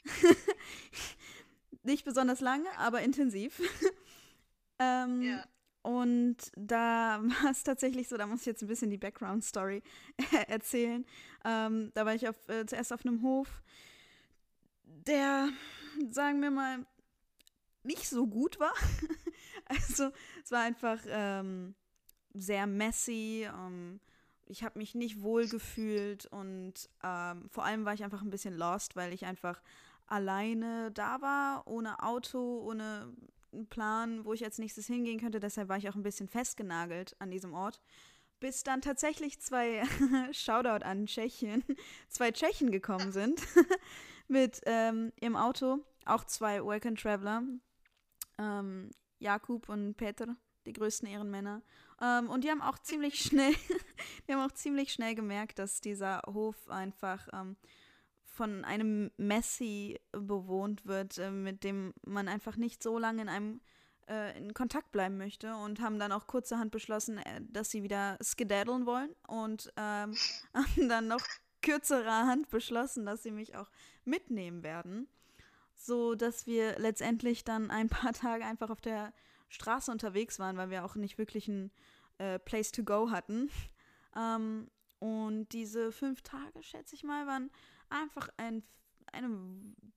Nicht 1.84 2.04
besonders 2.04 2.42
lange, 2.42 2.68
aber 2.78 3.02
intensiv. 3.02 3.62
ähm, 4.80 5.22
Ja. 5.22 5.46
Und 5.82 6.38
da 6.56 7.22
war 7.44 7.52
es 7.52 7.64
tatsächlich 7.64 8.08
so, 8.08 8.18
da 8.18 8.28
muss 8.28 8.42
ich 8.42 8.48
jetzt 8.48 8.62
ein 8.62 8.68
bisschen 8.68 8.90
die 8.90 8.98
Background-Story 8.98 9.82
erzählen. 10.48 11.06
Ähm, 11.46 11.92
da 11.94 12.06
war 12.06 12.16
ich 12.16 12.28
auf, 12.28 12.36
äh, 12.50 12.66
zuerst 12.66 12.94
auf 12.94 13.06
einem 13.06 13.22
Hof, 13.22 13.62
der, 14.84 15.50
sagen 16.10 16.42
wir 16.42 16.52
mal, 16.52 16.86
nicht 17.84 18.10
so 18.10 18.28
gut 18.28 18.60
war. 18.60 18.74
also 19.66 20.12
es 20.44 20.52
war 20.52 20.62
einfach 20.62 21.00
ähm, 21.08 21.76
sehr 22.34 22.68
messy. 22.68 23.48
Ähm, 23.48 24.00
ich 24.46 24.64
habe 24.64 24.80
mich 24.80 24.96
nicht 24.96 25.22
wohl 25.22 25.48
gefühlt 25.48 26.26
und 26.28 26.74
ähm, 27.04 27.50
vor 27.50 27.66
allem 27.66 27.86
war 27.86 27.94
ich 27.94 28.04
einfach 28.04 28.22
ein 28.22 28.30
bisschen 28.30 28.58
lost, 28.58 28.96
weil 28.96 29.14
ich 29.14 29.26
einfach 29.26 29.62
alleine 30.06 30.92
da 30.92 31.22
war, 31.22 31.68
ohne 31.68 32.02
Auto, 32.02 32.62
ohne 32.62 33.14
einen 33.58 33.68
Plan, 33.68 34.26
wo 34.26 34.34
ich 34.34 34.44
als 34.44 34.58
nächstes 34.58 34.88
hingehen 34.88 35.20
könnte. 35.20 35.40
Deshalb 35.40 35.70
war 35.70 35.78
ich 35.78 35.90
auch 35.90 35.96
ein 35.96 36.04
bisschen 36.04 36.28
festgenagelt 36.28 37.16
an 37.20 37.32
diesem 37.32 37.54
Ort. 37.54 37.82
Bis 38.40 38.64
dann 38.64 38.82
tatsächlich 38.82 39.40
zwei, 39.40 39.84
Shoutout 40.32 40.86
an 40.86 41.08
Tschechien, 41.08 41.64
zwei 42.10 42.32
Tschechen 42.32 42.72
gekommen 42.72 43.12
sind 43.12 43.42
mit 44.28 44.62
ähm, 44.66 45.12
ihrem 45.20 45.36
Auto. 45.36 45.80
Auch 46.06 46.24
zwei 46.24 46.62
and 46.62 47.00
Traveler. 47.00 47.44
Ähm, 48.38 48.92
Jakub 49.20 49.68
und 49.70 49.96
Peter, 49.96 50.38
die 50.66 50.74
größten 50.74 51.10
Ehrenmänner. 51.10 51.64
Ähm, 52.00 52.30
und 52.30 52.44
die 52.44 52.52
haben 52.52 52.62
auch 52.62 52.78
ziemlich 52.78 53.20
schnell, 53.20 53.54
die 54.28 54.34
haben 54.34 54.48
auch 54.48 54.54
ziemlich 54.54 54.94
schnell 54.94 55.16
gemerkt, 55.16 55.58
dass 55.58 55.82
dieser 55.82 56.22
Hof 56.28 56.70
einfach 56.70 57.28
ähm, 57.34 57.58
von 58.38 58.64
einem 58.64 59.12
Messi 59.18 60.00
bewohnt 60.12 60.86
wird, 60.86 61.18
äh, 61.18 61.32
mit 61.32 61.64
dem 61.64 61.94
man 62.06 62.28
einfach 62.28 62.56
nicht 62.56 62.82
so 62.84 62.98
lange 63.00 63.24
in 63.24 63.30
einem 63.30 63.62
äh, 64.08 64.38
in 64.38 64.54
Kontakt 64.54 64.92
bleiben 64.92 65.18
möchte 65.18 65.56
und 65.56 65.82
haben 65.82 66.00
dann 66.00 66.12
auch 66.12 66.28
kurzerhand 66.28 66.72
beschlossen, 66.72 67.18
äh, 67.18 67.42
dass 67.50 67.72
sie 67.72 67.84
wieder 67.84 68.18
skedaddeln 68.24 68.86
wollen 68.86 69.10
und 69.28 69.74
ähm, 69.76 70.16
haben 70.54 70.90
dann 70.90 71.08
noch 71.08 71.26
kürzerer 71.62 72.28
Hand 72.28 72.50
beschlossen, 72.50 73.06
dass 73.06 73.24
sie 73.24 73.32
mich 73.32 73.56
auch 73.56 73.70
mitnehmen 74.06 74.64
werden, 74.64 75.08
so 75.74 76.16
dass 76.16 76.46
wir 76.46 76.78
letztendlich 76.80 77.44
dann 77.44 77.72
ein 77.72 77.90
paar 77.90 78.14
Tage 78.14 78.46
einfach 78.46 78.70
auf 78.70 78.82
der 78.82 79.14
Straße 79.50 79.92
unterwegs 79.92 80.40
waren, 80.40 80.58
weil 80.58 80.70
wir 80.70 80.86
auch 80.86 80.96
nicht 80.96 81.18
wirklich 81.18 81.48
ein 81.48 81.72
äh, 82.20 82.38
Place 82.40 82.72
to 82.72 82.84
go 82.84 83.10
hatten. 83.10 83.50
Ähm, 84.16 84.70
und 85.00 85.50
diese 85.50 85.92
fünf 85.92 86.22
Tage, 86.22 86.64
schätze 86.64 86.96
ich 86.96 87.04
mal, 87.04 87.28
waren 87.28 87.52
einfach 87.90 88.30
ein, 88.38 88.64
eine 89.12 89.30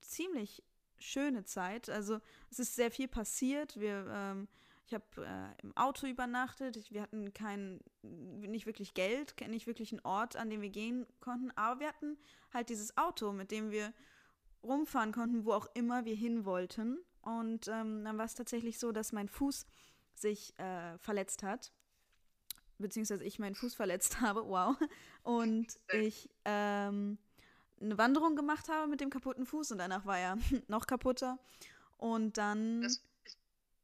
ziemlich 0.01 0.63
schöne 0.99 1.45
Zeit. 1.45 1.89
Also 1.89 2.21
es 2.51 2.59
ist 2.59 2.75
sehr 2.75 2.91
viel 2.91 3.09
passiert. 3.09 3.79
Wir, 3.79 4.07
ähm, 4.11 4.49
ich 4.87 4.95
habe 4.95 5.05
äh, 5.19 5.63
im 5.63 5.77
Auto 5.77 6.07
übernachtet. 6.07 6.77
Ich, 6.77 6.93
wir 6.93 7.03
hatten 7.03 7.33
kein, 7.33 7.81
nicht 8.03 8.67
wirklich 8.67 8.95
Geld, 8.95 9.35
nicht 9.49 9.67
wirklich 9.67 9.93
einen 9.93 10.05
Ort, 10.05 10.37
an 10.37 10.51
dem 10.51 10.61
wir 10.61 10.71
gehen 10.71 11.07
konnten. 11.21 11.51
Aber 11.57 11.81
wir 11.81 11.89
hatten 11.89 12.19
halt 12.53 12.69
dieses 12.69 12.97
Auto, 12.97 13.33
mit 13.33 13.51
dem 13.51 13.71
wir 13.71 13.93
rumfahren 14.63 15.13
konnten, 15.13 15.45
wo 15.45 15.53
auch 15.53 15.69
immer 15.75 16.05
wir 16.05 16.15
hin 16.15 16.45
wollten. 16.45 16.99
Und 17.23 17.69
ähm, 17.69 18.05
dann 18.05 18.19
war 18.19 18.25
es 18.25 18.35
tatsächlich 18.35 18.79
so, 18.79 18.93
dass 18.93 19.13
mein 19.13 19.29
Fuß 19.29 19.67
sich 20.15 20.59
äh, 20.59 20.99
verletzt 20.99 21.43
hat. 21.43 21.73
Beziehungsweise 22.79 23.25
ich 23.25 23.39
meinen 23.39 23.55
Fuß 23.55 23.75
verletzt 23.75 24.21
habe, 24.21 24.47
wow. 24.47 24.77
Und 25.23 25.79
ich 25.93 26.31
ähm, 26.45 27.19
eine 27.81 27.99
Wanderung 27.99 28.37
gemacht 28.37 28.69
habe 28.69 28.89
mit 28.89 29.01
dem 29.01 29.11
kaputten 29.11 29.47
Fuß 29.47 29.73
und 29.73 29.79
danach 29.79 30.05
war 30.07 30.19
er 30.19 30.37
noch 30.69 30.87
kaputter. 30.87 31.39
Und 31.97 32.39
dann. 32.39 32.83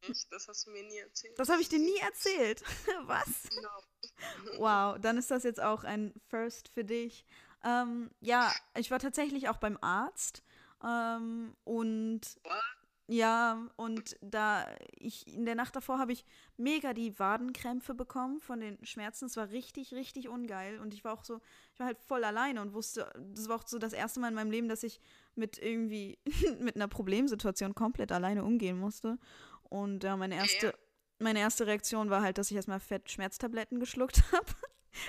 Das, 0.06 0.28
das 0.30 0.48
hast 0.48 0.66
du 0.66 0.70
mir 0.70 0.84
nie 0.84 0.98
erzählt. 0.98 1.38
Das 1.38 1.48
habe 1.48 1.60
ich 1.60 1.68
dir 1.68 1.78
nie 1.78 1.98
erzählt. 1.98 2.62
Was? 3.02 3.48
No. 3.62 3.68
Wow, 4.58 4.98
dann 4.98 5.18
ist 5.18 5.30
das 5.30 5.42
jetzt 5.42 5.60
auch 5.60 5.84
ein 5.84 6.14
First 6.28 6.68
für 6.68 6.84
dich. 6.84 7.26
Ähm, 7.62 8.10
ja, 8.20 8.50
ich 8.74 8.90
war 8.90 8.98
tatsächlich 8.98 9.50
auch 9.50 9.58
beim 9.58 9.76
Arzt. 9.82 10.42
Ähm, 10.82 11.54
und 11.64 12.22
What? 12.44 12.75
Ja, 13.08 13.68
und 13.76 14.16
da 14.20 14.66
ich 14.98 15.32
in 15.32 15.44
der 15.44 15.54
Nacht 15.54 15.76
davor 15.76 15.98
habe 15.98 16.12
ich 16.12 16.24
mega 16.56 16.92
die 16.92 17.16
Wadenkrämpfe 17.20 17.94
bekommen 17.94 18.40
von 18.40 18.58
den 18.58 18.84
Schmerzen. 18.84 19.26
Es 19.26 19.36
war 19.36 19.50
richtig, 19.50 19.94
richtig 19.94 20.28
ungeil. 20.28 20.80
Und 20.80 20.92
ich 20.92 21.04
war 21.04 21.12
auch 21.12 21.22
so, 21.22 21.40
ich 21.72 21.78
war 21.78 21.86
halt 21.86 21.98
voll 22.00 22.24
alleine 22.24 22.60
und 22.60 22.74
wusste, 22.74 23.08
das 23.32 23.48
war 23.48 23.56
auch 23.56 23.66
so 23.68 23.78
das 23.78 23.92
erste 23.92 24.18
Mal 24.18 24.28
in 24.28 24.34
meinem 24.34 24.50
Leben, 24.50 24.68
dass 24.68 24.82
ich 24.82 25.00
mit 25.36 25.58
irgendwie, 25.58 26.18
mit 26.58 26.74
einer 26.74 26.88
Problemsituation 26.88 27.76
komplett 27.76 28.10
alleine 28.10 28.42
umgehen 28.42 28.78
musste. 28.78 29.18
Und 29.62 30.02
ja, 30.02 30.16
meine 30.16 30.34
erste, 30.34 30.74
meine 31.20 31.38
erste 31.38 31.68
Reaktion 31.68 32.10
war 32.10 32.22
halt, 32.22 32.38
dass 32.38 32.50
ich 32.50 32.56
erstmal 32.56 32.80
fett 32.80 33.08
Schmerztabletten 33.08 33.78
geschluckt 33.78 34.20
habe, 34.32 34.52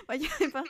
weil 0.05 0.21
ich 0.21 0.29
einfach, 0.39 0.65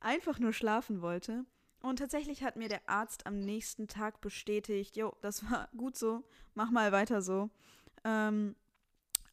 einfach 0.00 0.40
nur 0.40 0.52
schlafen 0.52 1.02
wollte. 1.02 1.44
Und 1.84 1.98
tatsächlich 1.98 2.42
hat 2.42 2.56
mir 2.56 2.70
der 2.70 2.88
Arzt 2.88 3.26
am 3.26 3.40
nächsten 3.40 3.88
Tag 3.88 4.22
bestätigt, 4.22 4.96
jo, 4.96 5.14
das 5.20 5.44
war 5.50 5.68
gut 5.76 5.98
so, 5.98 6.24
mach 6.54 6.70
mal 6.70 6.92
weiter 6.92 7.20
so. 7.20 7.50
Ähm, 8.04 8.56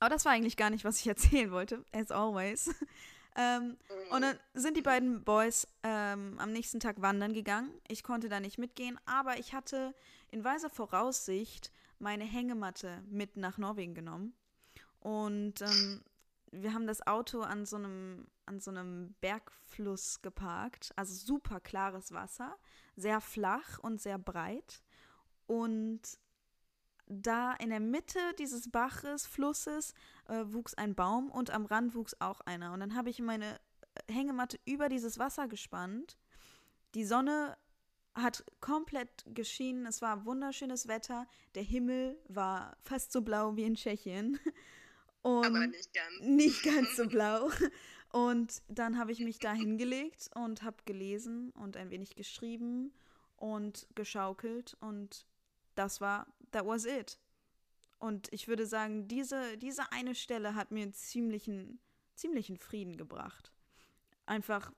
aber 0.02 0.10
das 0.10 0.26
war 0.26 0.34
eigentlich 0.34 0.58
gar 0.58 0.70
nicht, 0.70 0.84
was 0.84 1.00
ich 1.00 1.08
erzählen 1.08 1.52
wollte, 1.52 1.86
as 1.94 2.12
always. 2.12 2.70
ähm, 3.38 3.78
und 4.10 4.24
dann 4.24 4.38
sind 4.54 4.76
die 4.76 4.82
beiden 4.82 5.24
Boys 5.24 5.66
ähm, 5.84 6.36
am 6.40 6.52
nächsten 6.52 6.82
Tag 6.82 7.02
wandern 7.02 7.32
gegangen. 7.32 7.72
Ich 7.88 8.04
konnte 8.04 8.28
da 8.28 8.42
nicht 8.42 8.58
mitgehen, 8.58 9.00
aber 9.06 9.40
ich 9.40 9.54
hatte 9.54 9.96
in 10.30 10.44
weiser 10.44 10.70
Voraussicht 10.70 11.72
meine 12.00 12.26
Hängematte 12.26 13.02
mit 13.10 13.38
nach 13.38 13.60
Norwegen 13.60 13.94
genommen. 13.94 14.34
Und 15.00 15.62
ähm, 15.62 16.02
wir 16.52 16.74
haben 16.74 16.86
das 16.86 17.08
Auto 17.08 17.44
an 17.44 17.66
so 17.66 17.78
einem, 17.78 18.28
an 18.52 18.60
so 18.60 18.70
einem 18.70 19.16
Bergfluss 19.22 20.22
geparkt. 20.22 20.92
Also 20.98 21.14
super 21.14 21.60
klares 21.60 22.12
Wasser, 22.12 22.58
sehr 22.96 23.22
flach 23.22 23.80
und 23.80 24.02
sehr 24.02 24.20
breit. 24.20 24.84
Und 25.48 26.02
da 27.08 27.54
in 27.54 27.70
der 27.70 27.80
Mitte 27.80 28.20
dieses 28.40 28.70
Baches, 28.70 29.26
Flusses, 29.26 29.94
äh, 30.28 30.44
wuchs 30.48 30.74
ein 30.74 30.96
Baum 30.96 31.30
und 31.32 31.50
am 31.50 31.66
Rand 31.66 31.96
wuchs 31.96 32.16
auch 32.20 32.42
einer. 32.42 32.74
Und 32.74 32.82
dann 32.82 32.96
habe 32.96 33.10
ich 33.10 33.20
meine 33.20 33.60
Hängematte 34.10 34.60
über 34.66 34.90
dieses 34.90 35.18
Wasser 35.18 35.48
gespannt. 35.48 36.18
Die 36.94 37.06
Sonne 37.06 37.58
hat 38.14 38.44
komplett 38.60 39.26
geschienen. 39.34 39.86
Es 39.86 40.02
war 40.02 40.26
wunderschönes 40.26 40.88
Wetter. 40.90 41.26
Der 41.56 41.64
Himmel 41.64 42.18
war 42.28 42.76
fast 42.82 43.14
so 43.14 43.22
blau 43.22 43.56
wie 43.56 43.64
in 43.64 43.76
Tschechien. 43.76 44.40
Und 45.22 45.46
Aber 45.46 45.68
nicht 45.68 45.94
ganz. 45.94 46.20
nicht 46.22 46.64
ganz 46.64 46.96
so 46.96 47.08
blau. 47.08 47.50
Und 48.12 48.62
dann 48.68 48.98
habe 48.98 49.12
ich 49.12 49.22
mich 49.22 49.40
da 49.40 49.54
hingelegt 49.54 50.30
und 50.36 50.64
habe 50.64 50.78
gelesen 50.86 51.52
und 51.52 51.78
ein 51.78 51.90
wenig 51.90 52.16
geschrieben 52.16 52.94
und 53.38 53.88
geschaukelt 53.96 54.76
und 54.82 55.26
das 55.76 56.02
war, 56.02 56.28
that 56.52 56.66
was 56.66 56.86
it. 56.86 57.18
Und 58.00 58.28
ich 58.34 58.48
würde 58.48 58.66
sagen, 58.66 59.08
diese, 59.08 59.58
diese 59.58 59.92
eine 59.92 60.16
Stelle 60.16 60.56
hat 60.56 60.72
mir 60.72 60.92
ziemlichen, 60.92 61.80
ziemlichen 62.16 62.58
Frieden 62.58 62.98
gebracht. 62.98 63.54
Einfach 64.26 64.74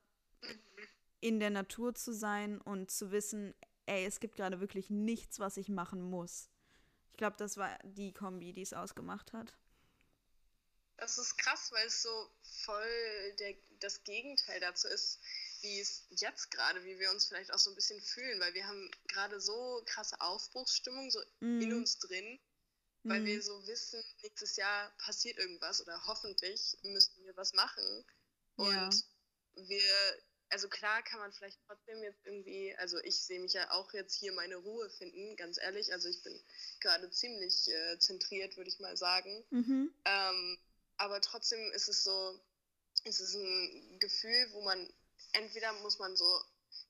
in 1.20 1.40
der 1.40 1.50
Natur 1.50 1.96
zu 1.96 2.14
sein 2.14 2.60
und 2.62 2.92
zu 2.92 3.12
wissen, 3.12 3.56
ey, 3.86 4.06
es 4.06 4.20
gibt 4.20 4.36
gerade 4.36 4.60
wirklich 4.60 4.90
nichts, 4.90 5.40
was 5.40 5.58
ich 5.58 5.70
machen 5.70 6.02
muss. 6.02 6.50
Ich 7.12 7.18
glaube, 7.18 7.38
das 7.38 7.58
war 7.58 7.78
die 7.84 8.14
Kombi, 8.14 8.54
die 8.54 8.62
es 8.62 8.74
ausgemacht 8.74 9.34
hat. 9.34 9.58
Das 10.98 11.18
ist 11.18 11.38
krass, 11.38 11.72
weil 11.72 11.88
es 11.88 12.02
so 12.02 12.30
voll 12.66 13.34
der, 13.40 13.56
das 13.80 14.04
Gegenteil 14.04 14.60
dazu 14.60 14.88
ist, 14.88 15.20
wie 15.62 15.80
es 15.80 16.06
jetzt 16.10 16.52
gerade, 16.52 16.84
wie 16.84 17.00
wir 17.00 17.12
uns 17.12 17.28
vielleicht 17.28 17.52
auch 17.52 17.58
so 17.60 17.72
ein 17.72 17.76
bisschen 17.76 18.02
fühlen, 18.02 18.40
weil 18.40 18.54
wir 18.54 18.68
haben 18.68 18.92
gerade 19.08 19.40
so 19.42 19.82
krasse 19.86 20.20
Aufbruchsstimmung 20.22 21.10
so 21.10 21.20
Mhm. 21.40 21.62
in 21.62 21.74
uns 21.74 21.98
drin, 22.00 22.40
weil 23.04 23.22
Mhm. 23.22 23.26
wir 23.26 23.42
so 23.42 23.68
wissen, 23.68 24.04
nächstes 24.22 24.56
Jahr 24.56 24.92
passiert 24.98 25.38
irgendwas 25.38 25.82
oder 25.82 26.06
hoffentlich 26.06 26.78
müssen 26.84 27.26
wir 27.26 27.36
was 27.36 27.54
machen. 27.54 28.06
Und 28.56 28.70
Ja. 28.72 28.90
wir, 29.68 30.24
also 30.50 30.70
klar 30.70 31.02
kann 31.04 31.20
man 31.20 31.34
vielleicht 31.34 31.60
trotzdem 31.66 32.04
jetzt 32.04 32.26
irgendwie, 32.26 32.76
also 32.78 33.00
ich 33.00 33.20
sehe 33.20 33.40
mich 33.40 33.54
ja 33.54 33.72
auch 33.72 33.92
jetzt 33.94 34.16
hier 34.16 34.32
meine 34.34 34.58
Ruhe 34.58 34.90
finden, 34.92 35.36
ganz 35.38 35.58
ehrlich. 35.58 35.92
Also 35.92 36.08
ich 36.10 36.22
bin 36.24 36.40
gerade 36.82 37.10
ziemlich 37.10 37.68
äh, 37.70 37.98
zentriert, 38.00 38.56
würde 38.58 38.70
ich 38.70 38.80
mal 38.80 38.96
sagen. 38.96 39.44
Mhm. 39.50 39.94
Ähm, 40.06 40.60
aber 41.04 41.20
trotzdem 41.20 41.60
ist 41.74 41.90
es 41.90 42.04
so, 42.06 42.40
es 43.04 43.20
ist 43.20 43.34
ein 43.36 44.00
Gefühl, 44.00 44.48
wo 44.54 44.62
man 44.62 44.92
entweder 45.34 45.74
muss 45.82 46.00
man 46.00 46.16
so 46.16 46.42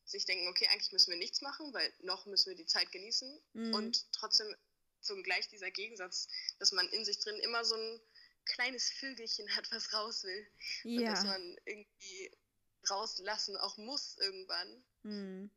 sich 0.06 0.26
denken, 0.26 0.48
okay, 0.48 0.68
eigentlich 0.68 0.92
müssen 0.92 1.10
wir 1.10 1.18
nichts 1.18 1.42
machen, 1.42 1.74
weil 1.74 1.92
noch 2.02 2.28
müssen 2.28 2.50
wir 2.50 2.56
die 2.56 2.68
Zeit 2.68 2.92
genießen. 2.92 3.42
Mhm. 3.54 3.74
Und 3.74 4.12
trotzdem 4.12 4.56
zugleich 5.02 5.48
dieser 5.50 5.72
Gegensatz, 5.72 6.28
dass 6.60 6.72
man 6.74 6.88
in 6.90 7.04
sich 7.06 7.20
drin 7.20 7.40
immer 7.40 7.66
so 7.66 7.76
ein 7.76 8.02
kleines 8.46 8.92
Vögelchen 8.92 9.50
hat, 9.56 9.72
was 9.72 9.94
raus 9.94 10.24
will. 10.24 10.48
Und 10.84 11.06
dass 11.06 11.24
Ja. 11.24 11.32
man 11.32 11.58
irgendwie 11.66 12.32
rauslassen 12.90 13.58
auch 13.58 13.78
muss 13.78 14.18
irgendwann. 14.20 14.84
Mhm. 15.02 15.50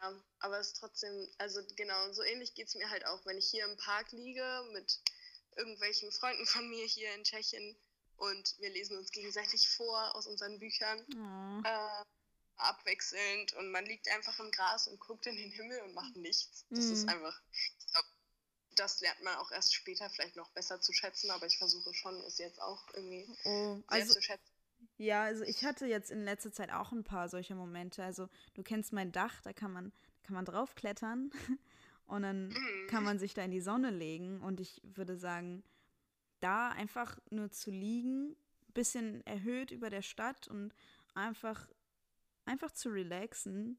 Ja, 0.00 0.24
aber 0.38 0.60
es 0.60 0.68
ist 0.68 0.78
trotzdem, 0.78 1.30
also 1.36 1.60
genau, 1.76 2.12
so 2.12 2.22
ähnlich 2.22 2.54
geht 2.54 2.68
es 2.68 2.74
mir 2.74 2.88
halt 2.88 3.04
auch, 3.04 3.26
wenn 3.26 3.36
ich 3.36 3.50
hier 3.50 3.64
im 3.64 3.76
Park 3.76 4.12
liege 4.12 4.64
mit 4.72 4.98
irgendwelchen 5.56 6.10
Freunden 6.12 6.46
von 6.46 6.68
mir 6.68 6.84
hier 6.86 7.12
in 7.14 7.24
Tschechien 7.24 7.76
und 8.16 8.54
wir 8.58 8.70
lesen 8.70 8.96
uns 8.96 9.10
gegenseitig 9.10 9.68
vor 9.68 10.14
aus 10.14 10.26
unseren 10.26 10.58
Büchern, 10.58 11.06
Oh. 11.16 11.66
äh, 11.66 12.04
abwechselnd 12.56 13.52
und 13.54 13.70
man 13.70 13.84
liegt 13.84 14.08
einfach 14.08 14.38
im 14.38 14.50
Gras 14.50 14.88
und 14.88 14.98
guckt 15.00 15.26
in 15.26 15.36
den 15.36 15.50
Himmel 15.50 15.80
und 15.82 15.94
macht 15.94 16.16
nichts. 16.16 16.64
Das 16.70 16.90
ist 16.90 17.04
Mhm. 17.04 17.08
einfach, 17.08 17.42
ich 17.52 17.86
glaube, 17.92 18.08
das 18.76 19.00
lernt 19.00 19.22
man 19.22 19.36
auch 19.36 19.50
erst 19.52 19.74
später 19.74 20.08
vielleicht 20.10 20.36
noch 20.36 20.50
besser 20.50 20.80
zu 20.80 20.92
schätzen, 20.92 21.30
aber 21.30 21.46
ich 21.46 21.58
versuche 21.58 21.92
schon, 21.94 22.18
es 22.22 22.38
jetzt 22.38 22.60
auch 22.60 22.82
irgendwie 22.94 23.26
Oh. 23.44 23.76
sehr 23.76 23.86
Also, 23.88 24.14
zu 24.14 24.22
schätzen. 24.22 24.52
Ja, 24.98 25.24
also 25.24 25.42
ich 25.44 25.62
hatte 25.64 25.86
jetzt 25.86 26.10
in 26.10 26.24
letzter 26.24 26.52
Zeit 26.52 26.70
auch 26.70 26.92
ein 26.92 27.04
paar 27.04 27.28
solcher 27.28 27.54
Momente. 27.54 28.02
Also 28.02 28.28
du 28.54 28.62
kennst 28.62 28.92
mein 28.92 29.12
Dach, 29.12 29.42
da 29.42 29.52
kann 29.52 29.72
man, 29.72 29.92
kann 30.22 30.34
man 30.34 30.44
draufklettern 30.44 31.30
und 32.06 32.22
dann 32.22 32.48
Mhm. 32.48 32.86
kann 32.88 33.04
man 33.04 33.18
sich 33.18 33.34
da 33.34 33.42
in 33.44 33.50
die 33.50 33.60
Sonne 33.60 33.90
legen. 33.90 34.40
Und 34.40 34.60
ich 34.60 34.80
würde 34.84 35.16
sagen, 35.16 35.62
da 36.40 36.68
einfach 36.70 37.18
nur 37.30 37.50
zu 37.50 37.70
liegen, 37.70 38.36
bisschen 38.74 39.26
erhöht 39.26 39.70
über 39.70 39.90
der 39.90 40.02
Stadt 40.02 40.48
und 40.48 40.74
einfach, 41.14 41.68
einfach 42.44 42.70
zu 42.72 42.90
relaxen. 42.90 43.78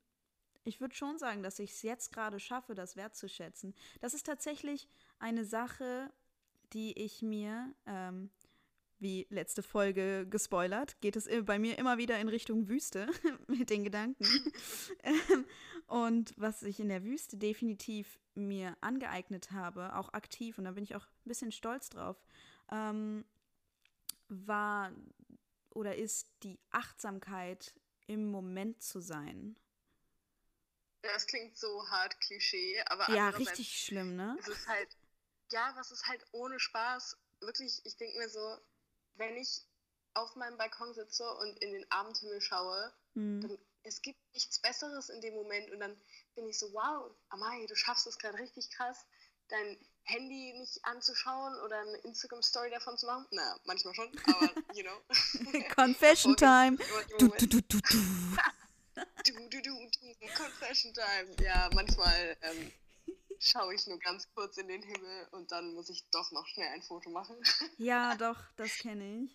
Ich 0.64 0.82
würde 0.82 0.96
schon 0.96 1.18
sagen, 1.18 1.44
dass 1.44 1.60
ich 1.60 1.72
es 1.72 1.82
jetzt 1.84 2.12
gerade 2.12 2.40
schaffe, 2.40 2.74
das 2.76 2.96
wertzuschätzen. 2.96 3.74
Das 4.02 4.14
ist 4.14 4.26
tatsächlich 4.26 4.90
eine 5.20 5.46
Sache, 5.46 6.12
die 6.74 6.98
ich 7.00 7.22
mir, 7.22 7.74
ähm, 7.86 8.30
wie 9.00 9.28
letzte 9.30 9.64
Folge 9.64 10.26
gespoilert, 10.28 11.00
geht 11.02 11.16
es 11.16 11.30
bei 11.46 11.60
mir 11.60 11.78
immer 11.78 11.98
wieder 11.98 12.20
in 12.20 12.30
Richtung 12.30 12.68
Wüste 12.68 13.08
mit 13.48 13.70
den 13.70 13.84
Gedanken. 13.84 14.26
Ähm, 15.04 15.46
und 15.88 16.34
was 16.38 16.64
ich 16.64 16.80
in 16.80 16.90
der 16.90 17.04
Wüste 17.04 17.38
definitiv 17.38 18.20
mir 18.34 18.76
angeeignet 18.82 19.52
habe, 19.52 19.96
auch 19.96 20.14
aktiv, 20.14 20.58
und 20.58 20.66
da 20.66 20.72
bin 20.72 20.84
ich 20.84 20.96
auch 20.96 21.06
ein 21.06 21.30
bisschen 21.30 21.52
stolz 21.52 21.90
drauf, 21.90 22.18
ähm, 22.72 23.26
war 24.28 24.92
oder 25.70 25.96
ist 25.96 26.30
die 26.44 26.60
Achtsamkeit 26.72 27.74
im 28.08 28.32
Moment 28.32 28.82
zu 28.82 29.00
sein. 29.00 29.58
Das 31.04 31.28
klingt 31.28 31.58
so 31.58 31.88
hart 31.90 32.20
Klischee, 32.20 32.82
aber 32.88 33.10
Ja, 33.14 33.30
richtig 33.30 33.80
schlimm, 33.80 34.16
ne? 34.16 34.36
es 34.40 34.48
ist 34.48 34.68
halt, 34.68 34.98
ja, 35.52 35.74
was 35.78 35.92
ist 35.92 36.06
halt 36.08 36.26
ohne 36.32 36.60
Spaß. 36.60 37.18
Wirklich, 37.40 37.82
ich 37.86 37.96
denke 37.98 38.18
mir 38.18 38.30
so, 38.30 38.58
wenn 39.18 39.36
ich 39.38 39.62
auf 40.14 40.36
meinem 40.36 40.58
Balkon 40.58 40.94
sitze 40.94 41.30
und 41.38 41.58
in 41.60 41.74
den 41.74 41.92
Abendhimmel 41.92 42.42
schaue, 42.42 42.94
Hm. 43.14 43.42
dann 43.42 43.58
es 43.84 44.02
gibt 44.02 44.20
nichts 44.34 44.60
Besseres 44.60 45.08
in 45.10 45.22
dem 45.22 45.34
Moment 45.36 45.72
und 45.72 45.80
dann 45.80 45.96
bin 46.36 46.46
ich 46.48 46.60
so, 46.60 46.74
wow, 46.74 47.10
Amai, 47.30 47.66
du 47.68 47.76
schaffst 47.76 48.06
es 48.06 48.18
gerade 48.18 48.38
richtig 48.38 48.70
krass, 48.72 49.06
dein 49.48 49.78
Handy 50.04 50.54
nicht 50.60 50.84
anzuschauen 50.84 51.56
oder 51.62 51.80
eine 51.80 51.98
Instagram-Story 52.00 52.70
davon 52.70 52.98
zu 52.98 53.06
machen. 53.06 53.26
Na, 53.32 53.58
manchmal 53.64 53.94
schon, 53.94 54.12
aber 54.26 54.54
you 54.74 54.84
know. 54.84 55.60
Confession 55.76 56.36
time. 56.38 56.78
Du, 57.18 57.28
Du, 57.30 57.48
du, 57.48 57.48
du, 57.48 57.62
du, 57.62 57.80
du. 57.80 58.02
du, 59.24 59.50
du, 59.50 59.62
du, 59.62 59.90
du, 59.92 60.28
Confession 60.36 60.94
time. 60.94 61.36
Ja, 61.42 61.70
manchmal 61.74 62.38
ähm, 62.42 62.72
schaue 63.40 63.76
ich 63.76 63.88
nur 63.88 64.00
ganz 64.00 64.30
kurz 64.34 64.58
in 64.58 64.68
den 64.68 64.82
Himmel 64.82 65.28
und 65.32 65.52
dann 65.52 65.74
muss 65.74 65.90
ich 65.90 66.04
doch 66.10 66.32
noch 66.32 66.48
schnell 66.48 66.68
ein 66.70 66.82
Foto 66.82 67.10
machen. 67.10 67.36
Ja, 67.78 68.16
doch, 68.16 68.40
das 68.56 68.78
kenne 68.78 69.24
ich. 69.24 69.32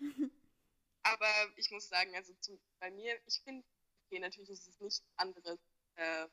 Aber 1.04 1.32
ich 1.56 1.70
muss 1.70 1.88
sagen, 1.88 2.14
also 2.14 2.32
zum, 2.40 2.60
bei 2.80 2.90
mir, 2.90 3.18
ich 3.26 3.40
finde, 3.44 3.64
okay, 4.06 4.20
natürlich 4.20 4.50
ist 4.50 4.68
es 4.68 4.80
nichts 4.80 5.02
anderes 5.16 5.58
äh, 5.96 6.26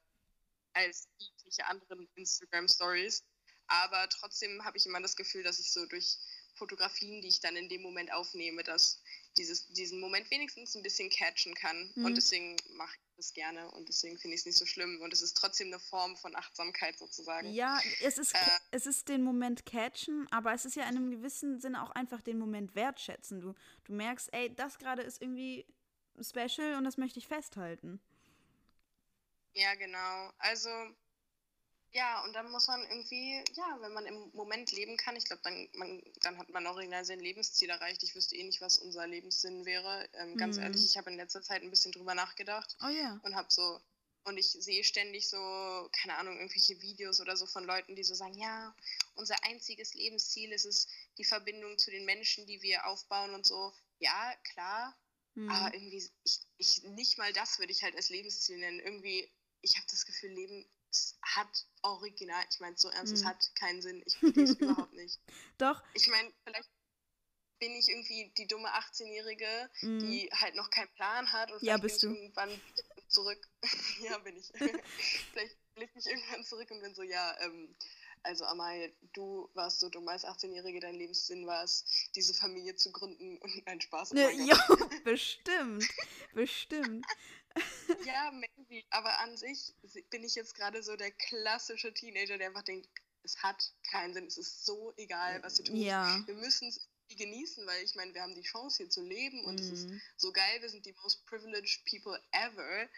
als 0.74 1.08
jegliche 1.18 1.66
anderen 1.66 2.08
Instagram-Stories. 2.16 3.24
Aber 3.68 4.10
trotzdem 4.10 4.64
habe 4.64 4.78
ich 4.78 4.86
immer 4.86 5.02
das 5.02 5.16
Gefühl, 5.16 5.44
dass 5.44 5.60
ich 5.60 5.72
so 5.72 5.86
durch 5.86 6.18
Fotografien, 6.56 7.22
die 7.22 7.28
ich 7.28 7.40
dann 7.40 7.56
in 7.56 7.70
dem 7.70 7.82
Moment 7.82 8.12
aufnehme, 8.12 8.64
dass 8.64 9.02
dieses, 9.38 9.68
diesen 9.68 10.00
Moment 10.00 10.30
wenigstens 10.32 10.76
ein 10.76 10.84
bisschen 10.84 11.10
catchen 11.10 11.54
kann. 11.56 11.92
Mhm. 11.96 12.06
Und 12.06 12.16
deswegen 12.16 12.56
mache 12.72 12.96
ich 12.96 13.09
das 13.20 13.34
gerne 13.34 13.70
und 13.72 13.88
deswegen 13.90 14.18
finde 14.18 14.36
ich 14.36 14.42
es 14.42 14.46
nicht 14.46 14.58
so 14.58 14.66
schlimm. 14.66 15.00
Und 15.02 15.14
es 15.14 15.22
ist 15.22 15.36
trotzdem 15.36 15.68
eine 15.68 15.80
Form 15.80 16.16
von 16.18 16.36
Achtsamkeit 16.36 16.98
sozusagen. 16.98 17.52
Ja, 17.54 17.80
es 18.02 18.18
ist, 18.18 18.34
Äh. 18.34 18.40
es 18.72 18.88
ist 18.88 19.08
den 19.10 19.24
Moment 19.24 19.66
catchen, 19.66 20.28
aber 20.32 20.54
es 20.54 20.66
ist 20.66 20.76
ja 20.76 20.84
in 20.84 20.98
einem 20.98 21.12
gewissen 21.12 21.60
Sinne 21.60 21.84
auch 21.84 21.92
einfach 21.92 22.22
den 22.22 22.40
Moment 22.40 22.76
wertschätzen. 22.76 23.42
Du, 23.42 23.54
du 23.84 23.94
merkst, 23.94 24.34
ey, 24.34 24.54
das 24.56 24.80
gerade 24.80 25.02
ist 25.04 25.22
irgendwie 25.22 25.66
special 26.22 26.76
und 26.76 26.84
das 26.86 26.98
möchte 26.98 27.20
ich 27.20 27.28
festhalten. 27.28 28.00
Ja, 29.54 29.76
genau. 29.76 30.32
Also, 30.38 30.70
ja, 31.92 32.24
und 32.24 32.34
dann 32.34 32.52
muss 32.52 32.68
man 32.68 32.82
irgendwie, 32.84 33.44
ja, 33.56 33.78
wenn 33.82 33.94
man 33.94 34.06
im 34.06 34.30
Moment 34.34 34.72
leben 34.72 34.98
kann, 34.98 35.16
ich 35.16 35.26
glaube, 35.26 35.42
dann, 35.44 35.70
man, 35.74 36.04
dann 36.22 36.38
hat 36.38 36.50
man 36.50 36.68
auch 36.68 36.78
irgendwann 36.78 37.06
sein 37.06 37.20
Lebensziel 37.20 37.70
erreicht. 37.70 38.04
Ich 38.04 38.16
wüsste 38.16 38.36
eh 38.36 38.44
nicht, 38.44 38.62
was 38.62 38.78
unser 38.78 39.08
Lebenssinn 39.08 39.66
wäre. 39.66 40.08
Ähm, 40.14 40.38
ganz 40.38 40.58
Mhm. 40.58 40.64
ehrlich, 40.64 40.86
ich 40.86 40.98
habe 40.98 41.10
in 41.10 41.18
letzter 41.18 41.42
Zeit 41.42 41.64
ein 41.64 41.70
bisschen 41.72 41.92
drüber 41.92 42.14
nachgedacht 42.14 42.78
Oh 42.84 42.88
ja. 42.90 43.20
und 43.24 43.36
habe 43.36 43.48
so, 43.52 43.82
und 44.26 44.38
ich 44.38 44.52
sehe 44.52 44.84
ständig 44.84 45.28
so, 45.28 45.90
keine 45.92 46.18
Ahnung, 46.18 46.38
irgendwelche 46.38 46.80
Videos 46.82 47.22
oder 47.22 47.36
so 47.36 47.48
von 47.48 47.64
Leuten, 47.64 47.96
die 47.96 48.04
so 48.04 48.14
sagen, 48.14 48.38
ja, 48.38 48.76
unser 49.16 49.44
einziges 49.44 49.94
Lebensziel 49.96 50.52
ist 50.52 50.66
es, 50.66 50.88
die 51.18 51.26
Verbindung 51.26 51.78
zu 51.80 51.90
den 51.90 52.06
Menschen, 52.06 52.46
die 52.46 52.62
wir 52.62 52.86
aufbauen 52.86 53.34
und 53.34 53.46
so. 53.46 53.74
Ja, 53.98 54.36
klar, 54.44 54.96
Hm. 55.36 55.50
aber 55.50 55.74
irgendwie, 55.74 56.08
ich, 56.24 56.40
ich, 56.58 56.84
nicht 56.84 57.18
mal 57.18 57.34
das 57.34 57.58
würde 57.60 57.72
ich 57.72 57.82
halt 57.84 57.96
als 57.96 58.10
Lebensziel 58.10 58.60
nennen. 58.60 58.80
Irgendwie, 58.80 59.32
ich 59.62 59.76
habe 59.78 59.88
das 59.90 60.06
Gefühl, 60.06 60.32
Leben 60.32 60.70
hat 61.22 61.68
original, 61.82 62.44
ich 62.50 62.60
meine 62.60 62.78
so 62.78 62.90
ernst, 62.90 63.14
es 63.14 63.24
Mhm. 63.24 63.28
hat 63.28 63.56
keinen 63.56 63.82
Sinn. 63.82 64.02
Ich 64.06 64.18
verstehe 64.18 64.44
es 64.44 64.56
überhaupt 64.56 64.94
nicht. 64.94 65.20
Doch, 65.58 65.84
Ich 65.94 66.08
meine, 66.08 66.32
vielleicht 66.46 66.70
bin 67.60 67.74
ich 67.76 67.90
irgendwie 67.90 68.32
die 68.38 68.48
dumme 68.48 68.74
18-Jährige, 68.74 69.70
mm, 69.82 70.00
die 70.00 70.30
halt 70.34 70.56
noch 70.56 70.70
keinen 70.70 70.90
Plan 70.94 71.32
hat 71.32 71.52
und 71.52 71.62
Ja, 71.62 71.78
vielleicht 71.78 71.82
bist 71.82 72.02
bin 72.02 72.10
du. 72.10 72.16
ich 72.16 72.22
irgendwann 72.22 72.62
zurück. 73.10 73.50
ja, 74.02 74.18
bin 74.20 74.38
ich. 74.38 74.52
vielleicht 75.34 75.58
blicke 75.76 76.00
ich 76.00 76.06
irgendwann 76.06 76.44
zurück 76.46 76.72
und 76.72 76.82
bin 76.82 76.96
so, 76.96 77.04
ja, 77.04 77.36
ähm, 77.42 77.76
also 78.24 78.46
Amal, 78.46 78.94
du 79.14 79.50
warst 79.54 79.80
so 79.80 79.90
dumm 79.90 80.08
als 80.10 80.26
18-Jährige, 80.26 80.80
dein 80.82 80.96
Lebenssinn 80.96 81.46
war 81.48 81.64
es, 81.64 81.86
diese 82.16 82.34
Familie 82.34 82.76
zu 82.76 82.92
gründen 82.92 83.38
und 83.38 83.68
ein 83.68 83.82
Spaß. 83.82 84.14
ne, 84.14 84.24
mein 84.26 84.48
jo, 84.48 84.56
Gott. 84.68 85.04
bestimmt. 85.04 85.86
Bestimmt. 86.34 87.06
Ja, 88.04 88.32
maybe. 88.32 88.86
Aber 88.92 89.20
an 89.20 89.38
sich 89.38 89.74
bin 90.10 90.24
ich 90.24 90.36
jetzt 90.36 90.56
gerade 90.56 90.84
so 90.84 90.96
der 90.96 91.12
klassische 91.12 91.94
Teenager, 91.94 92.38
der 92.38 92.48
einfach 92.48 92.64
denkt, 92.64 92.88
es 93.24 93.42
hat 93.44 93.74
keinen 93.84 94.14
Sinn, 94.14 94.28
es 94.28 94.38
ist 94.38 94.66
so 94.66 94.94
egal, 94.98 95.42
was 95.44 95.58
wir 95.58 95.66
tun. 95.66 95.76
Ja. 95.78 96.24
Wir 96.26 96.36
müssen 96.36 96.70
es 96.70 96.88
genießen, 97.10 97.66
weil 97.68 97.84
ich 97.84 97.96
meine, 97.96 98.14
wir 98.14 98.22
haben 98.22 98.36
die 98.36 98.44
Chance 98.44 98.78
hier 98.78 98.90
zu 98.90 99.02
leben 99.04 99.44
und 99.46 99.60
es 99.60 99.70
ist 99.72 99.90
Mm, 99.90 100.02
so 100.18 100.32
geil, 100.32 100.62
wir 100.62 100.70
sind 100.70 100.86
die 100.86 100.94
most 101.04 101.26
privileged 101.26 101.84
people 101.86 102.22
ever. 102.32 102.90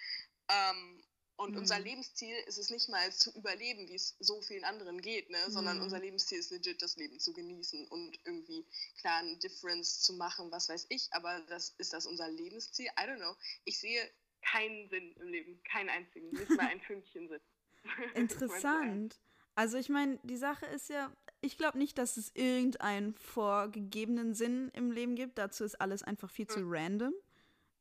Ähm, 0.50 1.04
und 1.38 1.58
unser 1.58 1.80
Mhm. 1.80 1.86
Lebensziel 1.86 2.36
ist 2.46 2.58
es 2.60 2.70
nicht 2.70 2.90
mal 2.90 3.12
zu 3.14 3.32
überleben, 3.32 3.88
wie 3.90 3.96
es 3.96 4.16
so 4.20 4.42
vielen 4.42 4.64
anderen 4.64 5.02
geht, 5.02 5.30
ne? 5.30 5.50
sondern 5.50 5.78
Mhm. 5.78 5.84
unser 5.84 6.00
Lebensziel 6.00 6.38
ist 6.38 6.52
legit, 6.52 6.82
das 6.82 6.98
Leben 6.98 7.20
zu 7.20 7.34
genießen 7.34 7.88
und 7.88 8.20
irgendwie 8.26 8.66
klar 9.00 9.20
eine 9.20 9.38
Difference 9.38 10.02
zu 10.02 10.14
machen, 10.14 10.52
was 10.52 10.70
weiß 10.70 10.86
ich, 10.90 11.12
aber 11.14 11.40
das 11.48 11.74
ist 11.80 11.94
das 11.94 12.06
unser 12.06 12.30
Lebensziel? 12.30 12.88
I 12.90 13.04
don't 13.04 13.18
know. 13.18 13.36
Ich 13.64 13.80
sehe 13.80 14.12
keinen 14.52 14.90
Sinn 14.90 15.14
im 15.20 15.28
Leben, 15.28 15.64
keinen 15.64 15.90
einzigen, 15.90 16.30
nicht 16.30 16.50
mal 16.50 16.68
ein 16.68 16.82
Fünkchen 16.88 17.30
Sinn. 17.30 17.42
Interessant. 18.16 19.20
Also 19.56 19.78
ich 19.78 19.90
meine, 19.90 20.20
die 20.24 20.38
Sache 20.38 20.66
ist 20.66 20.90
ja, 20.90 21.12
ich 21.42 21.58
glaube 21.58 21.78
nicht, 21.78 21.98
dass 21.98 22.18
es 22.18 22.32
irgendeinen 22.36 23.14
vorgegebenen 23.16 24.34
Sinn 24.34 24.70
im 24.74 24.92
Leben 24.92 25.16
gibt. 25.16 25.38
Dazu 25.38 25.64
ist 25.64 25.76
alles 25.76 26.04
einfach 26.04 26.30
viel 26.30 26.48
zu 26.48 26.62
random. 26.64 27.14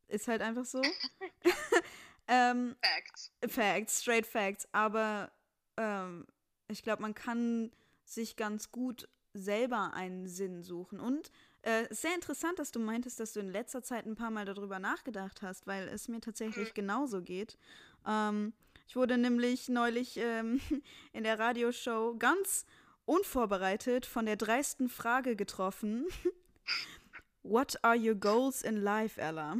Ist 0.08 0.26
halt 0.26 0.42
einfach 0.42 0.64
so. 0.64 0.82
ähm, 2.28 2.74
Facts. 2.82 3.32
Facts, 3.46 4.02
straight 4.02 4.26
Facts. 4.26 4.68
Aber 4.72 5.30
ähm, 5.76 6.26
ich 6.68 6.82
glaube, 6.82 7.02
man 7.02 7.14
kann 7.14 7.70
sich 8.04 8.34
ganz 8.34 8.72
gut 8.72 9.08
selber 9.32 9.94
einen 9.94 10.26
Sinn 10.26 10.64
suchen. 10.64 10.98
Und 10.98 11.30
äh, 11.62 11.86
sehr 11.94 12.14
interessant, 12.14 12.58
dass 12.58 12.70
du 12.70 12.78
meintest, 12.80 13.20
dass 13.20 13.32
du 13.32 13.40
in 13.40 13.50
letzter 13.50 13.82
Zeit 13.82 14.06
ein 14.06 14.14
paar 14.16 14.30
Mal 14.30 14.44
darüber 14.44 14.78
nachgedacht 14.78 15.42
hast, 15.42 15.66
weil 15.66 15.88
es 15.88 16.08
mir 16.08 16.20
tatsächlich 16.20 16.74
genauso 16.74 17.22
geht. 17.22 17.58
Ähm, 18.06 18.52
ich 18.88 18.96
wurde 18.96 19.18
nämlich 19.18 19.68
neulich 19.68 20.16
ähm, 20.16 20.60
in 21.12 21.24
der 21.24 21.38
Radioshow 21.38 22.16
ganz 22.18 22.66
unvorbereitet 23.04 24.06
von 24.06 24.26
der 24.26 24.36
dreisten 24.36 24.88
Frage 24.88 25.36
getroffen. 25.36 26.06
What 27.42 27.82
are 27.82 27.96
your 27.96 28.14
goals 28.14 28.62
in 28.62 28.76
life, 28.76 29.20
Ella? 29.20 29.56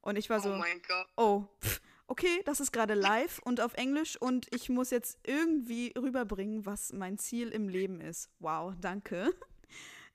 Und 0.00 0.16
ich 0.16 0.30
war 0.30 0.38
Oh 0.38 0.42
so, 0.42 0.48
mein 0.50 0.80
Gott. 0.86 1.06
oh, 1.16 1.44
pff, 1.62 1.80
okay, 2.06 2.42
das 2.44 2.60
ist 2.60 2.72
gerade 2.72 2.94
live 2.94 3.40
und 3.44 3.60
auf 3.60 3.74
Englisch 3.74 4.16
und 4.20 4.46
ich 4.54 4.68
muss 4.68 4.90
jetzt 4.90 5.18
irgendwie 5.24 5.92
rüberbringen, 5.96 6.66
was 6.66 6.92
mein 6.92 7.18
Ziel 7.18 7.48
im 7.48 7.68
Leben 7.68 8.00
ist. 8.00 8.30
Wow, 8.38 8.74
danke. 8.80 9.32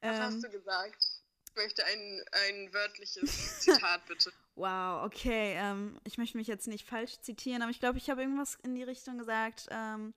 Was 0.03 0.17
Ähm, 0.17 0.23
hast 0.23 0.43
du 0.43 0.49
gesagt? 0.49 1.05
Ich 1.49 1.55
möchte 1.55 1.85
ein, 1.85 2.23
ein 2.31 2.73
wörtliches 2.73 3.59
Zitat 3.59 4.05
bitte. 4.07 4.31
Wow, 4.55 5.05
okay. 5.05 5.53
Ähm, 5.55 5.99
ich 6.03 6.17
möchte 6.17 6.37
mich 6.37 6.47
jetzt 6.47 6.67
nicht 6.67 6.87
falsch 6.87 7.19
zitieren, 7.21 7.61
aber 7.61 7.71
ich 7.71 7.79
glaube, 7.79 7.97
ich 7.97 8.09
habe 8.09 8.21
irgendwas 8.21 8.57
in 8.63 8.75
die 8.75 8.83
Richtung 8.83 9.17
gesagt. 9.17 9.67
Ähm, 9.71 10.13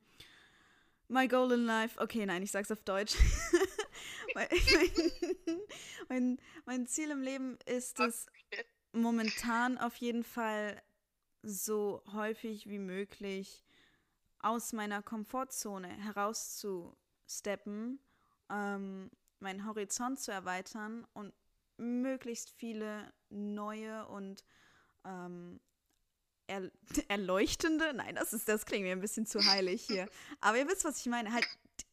my 1.08 1.28
goal 1.28 1.52
in 1.52 1.66
life. 1.66 2.00
Okay, 2.00 2.26
nein, 2.26 2.42
ich 2.42 2.50
sag's 2.50 2.70
auf 2.70 2.82
Deutsch. 2.82 3.14
mein, 4.34 4.48
mein, 4.50 4.90
mein, 6.08 6.38
mein 6.64 6.86
Ziel 6.86 7.10
im 7.10 7.22
Leben 7.22 7.58
ist 7.66 8.00
es, 8.00 8.26
momentan 8.92 9.78
auf 9.78 9.96
jeden 9.96 10.24
Fall 10.24 10.82
so 11.42 12.02
häufig 12.12 12.68
wie 12.68 12.78
möglich 12.78 13.64
aus 14.40 14.72
meiner 14.72 15.02
Komfortzone 15.02 15.88
herauszusteppen, 15.88 18.00
ähm, 18.50 19.10
meinen 19.40 19.66
Horizont 19.66 20.20
zu 20.20 20.32
erweitern 20.32 21.06
und 21.12 21.32
möglichst 21.76 22.50
viele 22.50 23.12
neue 23.28 24.06
und 24.06 24.44
ähm, 25.04 25.60
er, 26.46 26.70
erleuchtende, 27.08 27.92
nein, 27.94 28.14
das 28.14 28.32
ist, 28.32 28.48
das 28.48 28.66
klingt 28.66 28.84
mir 28.84 28.92
ein 28.92 29.00
bisschen 29.00 29.26
zu 29.26 29.44
heilig 29.44 29.82
hier. 29.82 30.08
Aber 30.40 30.58
ihr 30.58 30.68
wisst, 30.68 30.84
was 30.84 30.98
ich 30.98 31.06
meine, 31.06 31.32
halt 31.32 31.46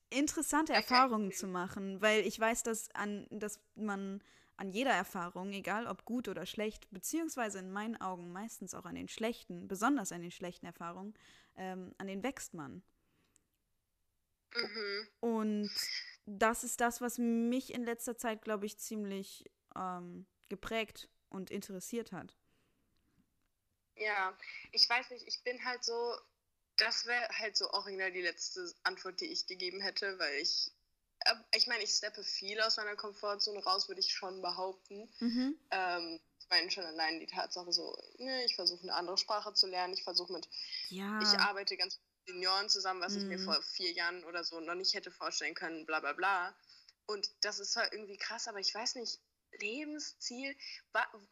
interessante 0.10 0.74
Erfahrungen 0.74 1.32
zu 1.32 1.48
machen, 1.48 2.02
weil 2.02 2.26
ich 2.26 2.40
weiß, 2.40 2.64
dass 2.64 2.92
an, 2.92 3.28
dass 3.32 3.60
man 3.76 4.22
an 4.58 4.70
jeder 4.70 4.92
Erfahrung, 4.92 5.52
egal 5.52 5.88
ob 5.88 6.06
gut 6.06 6.28
oder 6.28 6.46
schlecht, 6.46 6.88
beziehungsweise 6.92 7.60
in 7.60 7.72
meinen 7.72 8.00
Augen 8.00 8.32
meistens 8.32 8.76
auch 8.76 8.86
an 8.86 8.96
den 8.96 9.08
schlechten, 9.08 9.68
besonders 9.68 10.12
an 10.12 10.22
den 10.22 10.32
schlechten 10.32 10.68
Erfahrungen, 10.68 11.16
ähm, 11.56 11.94
an 11.98 12.08
denen 12.08 12.24
wächst 12.24 12.54
man. 12.54 12.84
Mhm. 14.56 15.08
Und 15.20 15.72
das 16.26 16.64
ist 16.64 16.82
das, 16.82 17.02
was 17.02 17.18
mich 17.18 17.74
in 17.74 17.84
letzter 17.84 18.18
Zeit, 18.18 18.42
glaube 18.42 18.66
ich, 18.66 18.78
ziemlich 18.78 19.46
ähm, 19.76 20.26
geprägt 20.50 21.10
und 21.30 21.52
interessiert 21.52 22.12
hat. 22.12 22.38
Ja, 23.96 24.38
ich 24.72 24.90
weiß 24.90 25.12
nicht, 25.12 25.28
ich 25.28 25.44
bin 25.44 25.64
halt 25.66 25.84
so, 25.84 26.16
das 26.78 27.06
wäre 27.06 27.28
halt 27.40 27.56
so 27.56 27.70
original 27.72 28.12
die 28.12 28.22
letzte 28.22 28.74
Antwort, 28.84 29.20
die 29.22 29.26
ich 29.32 29.46
gegeben 29.48 29.82
hätte, 29.82 30.18
weil 30.20 30.36
ich, 30.42 30.72
äh, 31.26 31.36
ich 31.56 31.68
meine, 31.68 31.84
ich 31.84 31.92
steppe 31.92 32.24
viel 32.24 32.60
aus 32.62 32.78
meiner 32.78 32.96
Komfortzone 32.96 33.64
raus, 33.64 33.88
würde 33.88 34.02
ich 34.02 34.12
schon 34.12 34.42
behaupten. 34.42 35.10
Mhm. 35.20 35.58
Ähm, 35.72 36.20
ich 36.40 36.50
meine 36.50 36.72
schon 36.72 36.86
allein 36.86 37.20
die 37.20 37.28
Tatsache 37.28 37.72
so, 37.72 37.96
ne, 38.18 38.46
ich 38.46 38.56
versuche 38.56 38.84
eine 38.84 38.96
andere 38.96 39.18
Sprache 39.18 39.54
zu 39.54 39.68
lernen, 39.68 39.94
ich 39.94 40.04
versuche 40.04 40.34
mit, 40.34 40.50
Ja. 40.90 41.22
ich 41.22 41.40
arbeite 41.40 41.78
ganz 41.78 42.00
Senioren 42.26 42.70
zusammen, 42.70 43.02
was 43.02 43.16
ich 43.16 43.28
mir 43.28 43.38
Mhm. 43.38 43.46
vor 43.46 43.62
vier 43.62 43.92
Jahren 43.92 44.24
oder 44.26 44.44
so 44.44 44.60
noch 44.60 44.76
nicht 44.76 44.94
hätte 44.94 45.12
vorstellen 45.12 45.56
können, 45.56 45.86
bla 45.86 46.00
bla 46.00 46.14
bla. 46.14 46.56
Und 47.06 47.30
das 47.42 47.60
ist 47.60 47.76
halt 47.76 47.92
irgendwie 47.94 48.18
krass, 48.18 48.48
aber 48.48 48.60
ich 48.60 48.74
weiß 48.74 48.96
nicht, 48.96 49.20
Lebensziel, 49.60 50.56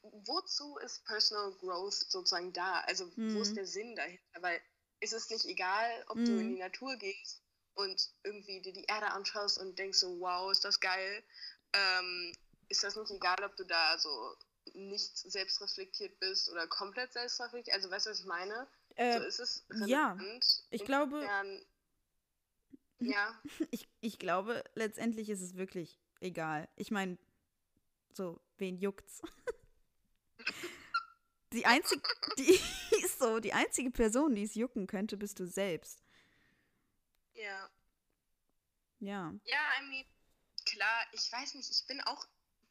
wozu 0.02 0.78
ist 0.78 1.04
Personal 1.06 1.54
Growth 1.54 1.94
sozusagen 2.10 2.54
da? 2.54 2.82
Also 2.82 3.12
wo 3.32 3.42
ist 3.42 3.56
Mhm. 3.56 3.58
der 3.58 3.66
Sinn 3.66 3.96
dahinter? 3.96 4.42
Weil 4.42 4.62
ist 5.00 5.14
es 5.14 5.30
nicht 5.30 5.46
egal, 5.46 6.04
ob 6.08 6.24
du 6.26 6.38
in 6.38 6.50
Mhm. 6.50 6.56
die 6.56 6.60
Natur 6.62 6.96
gehst 6.98 7.42
und 7.74 8.10
irgendwie 8.24 8.62
dir 8.62 8.74
die 8.74 8.86
Erde 8.86 9.08
anschaust 9.12 9.58
und 9.58 9.80
denkst 9.80 10.00
so, 10.00 10.20
wow, 10.20 10.52
ist 10.52 10.64
das 10.66 10.80
geil. 10.80 11.24
Ähm, 11.74 12.34
ist 12.70 12.84
das 12.84 12.96
nicht 12.96 13.12
egal, 13.12 13.44
ob 13.44 13.56
du 13.56 13.64
da 13.66 13.98
so 13.98 14.36
nicht 14.74 15.18
selbstreflektiert 15.18 16.20
bist 16.20 16.50
oder 16.50 16.68
komplett 16.68 17.14
selbstreflektiert? 17.14 17.76
Also 17.76 17.90
weißt 17.90 18.06
du, 18.06 18.10
was 18.12 18.20
ich 18.20 18.26
meine? 18.26 18.68
Äh, 18.96 19.20
so 19.20 19.26
ist 19.26 19.40
es 19.40 19.66
ja, 19.86 20.18
ich 20.70 20.86
glaube- 20.86 21.28
ja, 23.00 23.42
ich, 23.72 23.88
ich 24.02 24.20
glaube, 24.20 24.64
letztendlich 24.76 25.30
ist 25.30 25.42
es 25.42 25.56
wirklich 25.56 26.00
egal. 26.20 26.70
Ich 26.76 26.92
meine, 26.92 27.18
so, 28.14 28.40
wen 28.58 28.78
juckt's? 28.78 29.22
Die 31.54 31.66
einzige, 31.66 32.02
die 32.38 32.58
so, 33.20 33.42
die 33.42 33.52
einzige 33.52 33.92
Person, 33.92 34.36
die 34.36 34.44
es 34.44 34.56
jucken 34.56 34.88
könnte, 34.88 35.18
bist 35.18 35.38
du 35.40 35.46
selbst. 35.48 36.02
ja. 37.34 37.70
Ja. 39.00 39.34
Ja, 39.46 39.60
I 39.80 39.90
mean, 39.90 40.06
klar, 40.66 41.06
ich 41.12 41.30
weiß 41.32 41.56
nicht, 41.56 41.70
ich 41.72 41.86
bin 41.88 42.00
auch, 42.02 42.26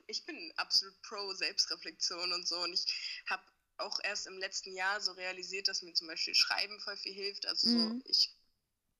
ich 0.07 0.25
bin 0.25 0.53
absolut 0.57 0.95
pro 1.03 1.33
Selbstreflexion 1.35 2.33
und 2.33 2.47
so 2.47 2.63
und 2.63 2.73
ich 2.73 2.87
habe 3.29 3.43
auch 3.83 3.99
erst 4.03 4.27
im 4.27 4.38
letzten 4.38 4.73
Jahr 4.73 5.01
so 5.01 5.12
realisiert, 5.12 5.69
dass 5.69 5.83
mir 5.83 5.95
zum 5.95 6.09
Beispiel 6.09 6.35
Schreiben 6.35 6.81
voll 6.81 6.97
viel 6.97 7.14
hilft. 7.14 7.47
Also 7.47 7.66
Mhm. 7.66 8.01
so, 8.01 8.01
ich 8.05 8.35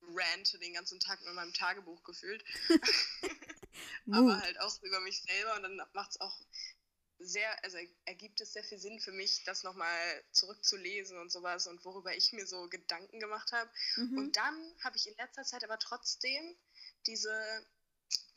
rante 0.03 0.59
den 0.59 0.75
ganzen 0.75 1.01
Tag 1.01 1.23
mit 1.25 1.35
meinem 1.35 1.53
Tagebuch 1.55 2.03
gefühlt, 2.05 2.45
aber 4.11 4.39
halt 4.41 4.59
auch 4.61 4.83
über 4.83 5.01
mich 5.01 5.23
selber 5.23 5.57
und 5.57 5.63
dann 5.63 5.83
macht 5.93 6.11
es 6.11 6.21
auch 6.21 6.41
sehr, 7.19 7.65
also 7.65 7.79
ergibt 8.07 8.41
es 8.41 8.53
sehr 8.55 8.65
viel 8.65 8.79
Sinn 8.79 8.99
für 9.01 9.13
mich, 9.13 9.45
das 9.45 9.63
nochmal 9.63 10.25
zurückzulesen 10.33 11.19
und 11.19 11.31
sowas 11.31 11.67
und 11.67 11.85
worüber 11.85 12.17
ich 12.17 12.33
mir 12.33 12.47
so 12.47 12.69
Gedanken 12.69 13.21
gemacht 13.21 13.53
habe. 13.53 13.71
Mhm. 13.97 14.17
Und 14.17 14.37
dann 14.37 14.75
habe 14.83 14.97
ich 14.97 15.07
in 15.07 15.17
letzter 15.17 15.45
Zeit 15.45 15.63
aber 15.65 15.79
trotzdem 15.79 16.57
diese, 17.07 17.67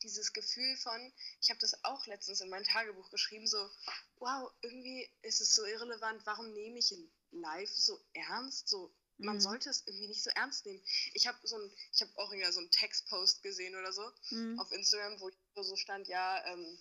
dieses 0.03 0.33
Gefühl 0.33 0.75
von, 0.77 1.13
ich 1.41 1.49
habe 1.49 1.59
das 1.59 1.83
auch 1.83 2.05
letztens 2.05 2.41
in 2.41 2.49
mein 2.49 2.63
Tagebuch 2.63 3.09
geschrieben, 3.09 3.47
so, 3.47 3.69
wow, 4.17 4.51
irgendwie 4.61 5.09
ist 5.21 5.41
es 5.41 5.55
so 5.55 5.65
irrelevant, 5.65 6.25
warum 6.25 6.53
nehme 6.53 6.79
ich 6.79 6.93
live 7.31 7.69
so 7.69 7.99
ernst? 8.13 8.67
So, 8.67 8.93
man 9.17 9.37
Mhm. 9.37 9.41
sollte 9.41 9.69
es 9.69 9.83
irgendwie 9.87 10.07
nicht 10.07 10.23
so 10.23 10.29
ernst 10.31 10.65
nehmen. 10.65 10.83
Ich 11.13 11.27
habe 11.27 11.37
so 11.43 11.57
ein, 11.57 11.71
ich 11.93 12.01
habe 12.01 12.11
original 12.15 12.51
so 12.51 12.59
einen 12.59 12.71
Textpost 12.71 13.41
gesehen 13.43 13.75
oder 13.75 13.91
so 13.93 14.03
Mhm. 14.31 14.59
auf 14.59 14.71
Instagram, 14.71 15.19
wo 15.19 15.31
so 15.63 15.75
stand, 15.75 16.07
ja, 16.07 16.43
ähm, 16.45 16.77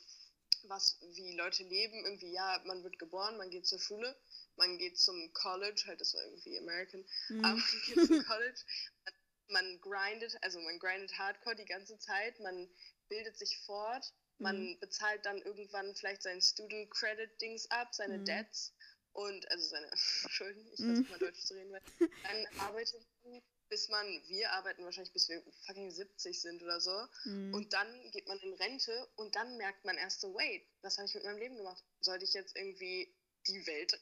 was, 0.64 0.98
wie 1.14 1.36
Leute 1.36 1.64
leben, 1.64 2.04
irgendwie, 2.04 2.32
ja, 2.32 2.62
man 2.64 2.82
wird 2.82 2.98
geboren, 2.98 3.36
man 3.36 3.50
geht 3.50 3.66
zur 3.66 3.80
Schule, 3.80 4.16
man 4.56 4.78
geht 4.78 4.98
zum 4.98 5.32
College, 5.32 5.82
halt, 5.86 6.00
das 6.00 6.14
war 6.14 6.22
irgendwie 6.24 6.58
American, 6.58 7.04
Mhm. 7.28 7.44
aber 7.44 7.56
man 7.56 7.82
geht 7.86 8.06
zum 8.06 8.24
College, 8.24 8.60
man, 9.04 9.14
man 9.48 9.80
grindet, 9.80 10.42
also 10.42 10.60
man 10.60 10.78
grindet 10.78 11.18
hardcore 11.18 11.56
die 11.56 11.64
ganze 11.64 11.98
Zeit, 11.98 12.38
man 12.40 12.68
bildet 13.12 13.36
sich 13.36 13.58
fort, 13.66 14.10
man 14.38 14.56
Mhm. 14.56 14.80
bezahlt 14.80 15.26
dann 15.26 15.36
irgendwann 15.42 15.94
vielleicht 15.94 16.22
sein 16.22 16.40
Student 16.40 16.90
Credit 16.90 17.30
Dings 17.42 17.70
ab, 17.70 17.94
seine 17.94 18.18
Mhm. 18.18 18.24
Debts 18.24 18.72
und, 19.12 19.50
also 19.50 19.68
seine 19.68 19.90
Schulden, 20.30 20.66
ich 20.72 20.80
Mhm. 20.80 20.86
versuche 20.86 21.10
mal 21.10 21.18
Deutsch 21.18 21.40
zu 21.44 21.54
reden, 21.54 21.72
weil 21.72 21.82
dann 22.22 22.46
arbeitet 22.58 23.06
man, 23.22 23.42
bis 23.68 23.88
man, 23.90 24.06
wir 24.28 24.50
arbeiten 24.52 24.84
wahrscheinlich 24.84 25.12
bis 25.12 25.28
wir 25.28 25.42
fucking 25.66 25.90
70 25.90 26.40
sind 26.40 26.62
oder 26.62 26.80
so 26.80 27.06
Mhm. 27.26 27.54
und 27.54 27.72
dann 27.74 28.10
geht 28.12 28.26
man 28.28 28.38
in 28.38 28.54
Rente 28.54 29.06
und 29.16 29.36
dann 29.36 29.58
merkt 29.58 29.84
man 29.84 29.98
erst 29.98 30.22
so, 30.22 30.34
wait, 30.34 30.66
was 30.80 30.96
habe 30.96 31.06
ich 31.06 31.14
mit 31.14 31.24
meinem 31.24 31.38
Leben 31.38 31.56
gemacht? 31.56 31.84
Sollte 32.00 32.24
ich 32.24 32.32
jetzt 32.32 32.56
irgendwie 32.56 33.14
die 33.46 33.66
Welt 33.66 34.00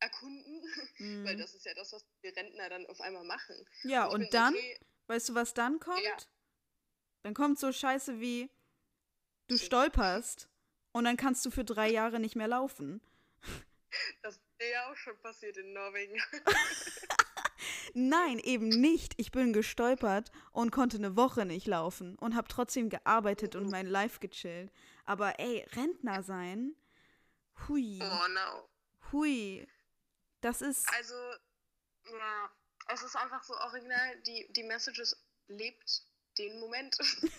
erkunden? 0.00 0.62
Weil 1.24 1.36
Mhm. 1.36 1.40
das 1.40 1.54
ist 1.54 1.64
ja 1.64 1.72
das, 1.74 1.92
was 1.92 2.04
die 2.22 2.28
Rentner 2.28 2.68
dann 2.68 2.86
auf 2.86 3.00
einmal 3.00 3.24
machen. 3.24 3.56
Ja, 3.84 4.06
und 4.06 4.20
bin 4.20 4.30
dann, 4.30 4.54
okay, 4.54 4.78
weißt 5.06 5.30
du, 5.30 5.34
was 5.34 5.54
dann 5.54 5.80
kommt? 5.80 6.04
Ja. 6.04 6.16
Dann 7.22 7.34
kommt 7.34 7.58
so 7.58 7.72
Scheiße 7.72 8.20
wie, 8.20 8.50
du 9.48 9.58
stolperst 9.58 10.48
und 10.92 11.04
dann 11.04 11.16
kannst 11.16 11.44
du 11.44 11.50
für 11.50 11.64
drei 11.64 11.90
Jahre 11.90 12.18
nicht 12.20 12.36
mehr 12.36 12.48
laufen. 12.48 13.00
das 14.22 14.36
ist 14.36 14.42
ja 14.72 14.90
auch 14.90 14.96
schon 14.96 15.18
passiert 15.20 15.56
in 15.56 15.72
Norwegen. 15.72 16.20
Nein, 17.92 18.38
eben 18.38 18.68
nicht. 18.68 19.14
Ich 19.18 19.32
bin 19.32 19.52
gestolpert 19.52 20.30
und 20.52 20.70
konnte 20.70 20.96
eine 20.96 21.16
Woche 21.16 21.44
nicht 21.44 21.66
laufen 21.66 22.16
und 22.16 22.34
habe 22.36 22.48
trotzdem 22.48 22.88
gearbeitet 22.88 23.56
und 23.56 23.70
mein 23.70 23.86
Life 23.86 24.20
gechillt. 24.20 24.72
Aber 25.04 25.38
ey, 25.40 25.66
Rentner 25.72 26.22
sein, 26.22 26.74
hui, 27.68 27.98
Oh 28.00 28.28
no. 28.28 28.68
hui, 29.12 29.66
das 30.40 30.62
ist, 30.62 30.88
Also, 30.94 31.14
ja, 32.06 32.50
es 32.88 33.02
ist 33.02 33.16
einfach 33.16 33.42
so 33.42 33.54
original, 33.54 34.20
die, 34.22 34.46
die 34.52 34.62
Message 34.62 35.00
ist, 35.00 35.16
lebt 35.48 36.02
den 36.38 36.58
Moment. 36.60 36.96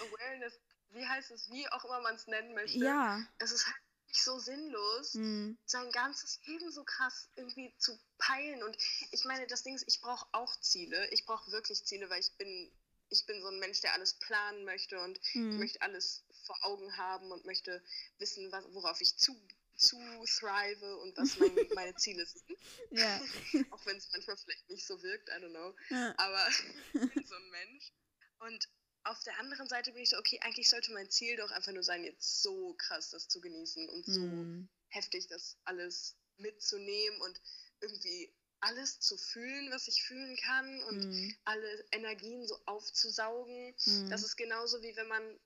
Awareness, 0.00 0.58
wie 0.90 1.06
heißt 1.06 1.30
es, 1.30 1.50
wie 1.50 1.68
auch 1.68 1.84
immer 1.84 2.00
man 2.00 2.14
es 2.14 2.26
nennen 2.26 2.54
möchte. 2.54 2.78
ja, 2.78 3.22
Es 3.38 3.52
ist 3.52 3.66
halt 3.66 3.76
nicht 4.08 4.22
so 4.24 4.38
sinnlos. 4.38 5.14
hm, 5.14 5.56
sein 5.66 5.90
ganzes 5.92 6.40
Leben 6.46 6.70
so 6.72 6.84
krass 6.84 7.28
irgendwie 7.36 7.72
zu 7.78 7.98
peilen. 8.18 8.62
Und 8.62 8.76
ich 9.12 9.24
meine, 9.24 9.46
das 9.46 9.62
Ding 9.62 9.74
ist, 9.76 9.84
ich 9.86 10.00
brauche 10.00 10.26
auch 10.32 10.54
Ziele. 10.60 11.08
Ich 11.10 11.24
brauche 11.26 11.50
wirklich 11.52 11.84
Ziele, 11.84 12.10
weil 12.10 12.20
ich 12.20 12.32
bin, 12.36 12.72
ich 13.10 13.24
bin 13.26 13.40
so 13.40 13.48
ein 13.48 13.58
Mensch, 13.58 13.80
der 13.82 13.92
alles 13.94 14.14
planen 14.14 14.64
möchte 14.64 15.00
und 15.00 15.18
ich 15.22 15.34
hm, 15.34 15.58
möchte 15.58 15.80
alles 15.82 16.24
vor 16.46 16.56
Augen 16.64 16.96
haben 16.96 17.30
und 17.30 17.44
möchte 17.44 17.82
wissen, 18.18 18.50
was, 18.50 18.64
worauf 18.72 19.00
ich 19.00 19.16
zu, 19.16 19.36
zu 19.76 19.96
thrive 20.26 20.96
und 20.98 21.16
was 21.16 21.36
mein, 21.36 21.54
meine 21.74 21.94
Ziele 21.96 22.26
sind. 22.26 22.58
ja, 22.90 23.20
Auch 23.70 23.84
wenn 23.86 23.96
es 23.96 24.10
manchmal 24.12 24.36
vielleicht 24.36 24.68
nicht 24.70 24.86
so 24.86 25.00
wirkt, 25.02 25.28
I 25.28 25.32
don't 25.34 25.50
know. 25.50 25.74
ja, 25.90 26.14
Aber 26.18 26.48
ich 26.48 27.14
bin 27.14 27.24
so 27.24 27.36
ein 27.36 27.50
Mensch. 27.50 27.92
Und 28.40 28.68
auf 29.04 29.22
der 29.24 29.38
anderen 29.38 29.68
Seite 29.68 29.92
bin 29.92 30.02
ich 30.02 30.10
so, 30.10 30.18
okay, 30.18 30.38
eigentlich 30.42 30.68
sollte 30.68 30.92
mein 30.92 31.10
Ziel 31.10 31.36
doch 31.36 31.50
einfach 31.50 31.72
nur 31.72 31.82
sein, 31.82 32.04
jetzt 32.04 32.42
so 32.42 32.74
krass 32.74 33.10
das 33.10 33.28
zu 33.28 33.40
genießen 33.40 33.88
und 33.88 34.04
so 34.06 34.20
hm, 34.20 34.68
heftig 34.88 35.26
das 35.28 35.56
alles 35.64 36.16
mitzunehmen 36.36 37.20
und 37.22 37.40
irgendwie 37.80 38.34
alles 38.60 39.00
zu 39.00 39.16
fühlen, 39.16 39.70
was 39.70 39.88
ich 39.88 40.02
fühlen 40.02 40.36
kann 40.36 40.82
und 40.84 41.04
Mhm. 41.04 41.36
alle 41.44 41.84
Energien 41.92 42.46
so 42.46 42.58
aufzusaugen. 42.66 43.74
Mhm. 43.86 44.10
Das 44.10 44.22
ist 44.22 44.36
genauso 44.36 44.82
wie 44.82 44.94
wenn 44.96 45.08
man, 45.08 45.40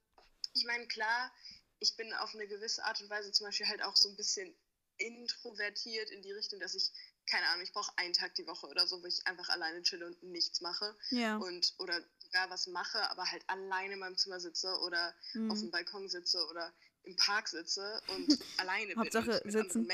ich 0.55 0.65
meine, 0.65 0.87
klar, 0.89 1.33
ich 1.79 1.97
bin 1.97 2.13
auf 2.15 2.35
eine 2.35 2.49
gewisse 2.49 2.85
Art 2.85 3.01
und 3.01 3.11
Weise 3.11 3.31
zum 3.33 3.47
Beispiel 3.47 3.69
halt 3.69 3.83
auch 3.83 3.97
so 3.97 4.09
ein 4.09 4.17
bisschen 4.17 4.55
introvertiert 4.97 6.11
in 6.11 6.23
die 6.23 6.33
Richtung, 6.33 6.61
dass 6.61 6.75
ich, 6.75 6.91
keine 7.27 7.47
Ahnung, 7.49 7.63
ich 7.65 7.73
brauche 7.73 7.97
einen 7.99 8.13
Tag 8.15 8.35
die 8.35 8.47
Woche 8.47 8.67
oder 8.67 8.87
so, 8.87 9.03
wo 9.03 9.07
ich 9.07 9.27
einfach 9.27 9.49
alleine 9.49 9.83
chille 9.83 10.07
und 10.07 10.23
nichts 10.23 10.61
mache 10.61 10.97
Ja. 11.11 11.37
und 11.39 11.75
oder 11.79 12.01
sogar 12.35 12.51
was 12.51 12.67
mache, 12.67 13.09
aber 13.11 13.31
halt 13.31 13.49
alleine 13.49 13.95
in 13.95 14.01
meinem 14.01 14.17
Zimmer 14.17 14.41
sitze 14.41 14.77
oder 14.81 15.15
auf 15.49 15.59
Mhm. 15.59 15.61
dem 15.61 15.71
Balkon 15.71 16.09
sitze 16.09 16.45
oder 16.49 16.73
im 17.05 17.15
Park 17.17 17.49
sitze 17.49 18.03
und 18.09 18.29
alleine 18.59 18.89
bin 18.89 18.99
Hauptsache 18.99 19.41
und 19.45 19.53
mit 19.53 19.53
sitzen. 19.53 19.89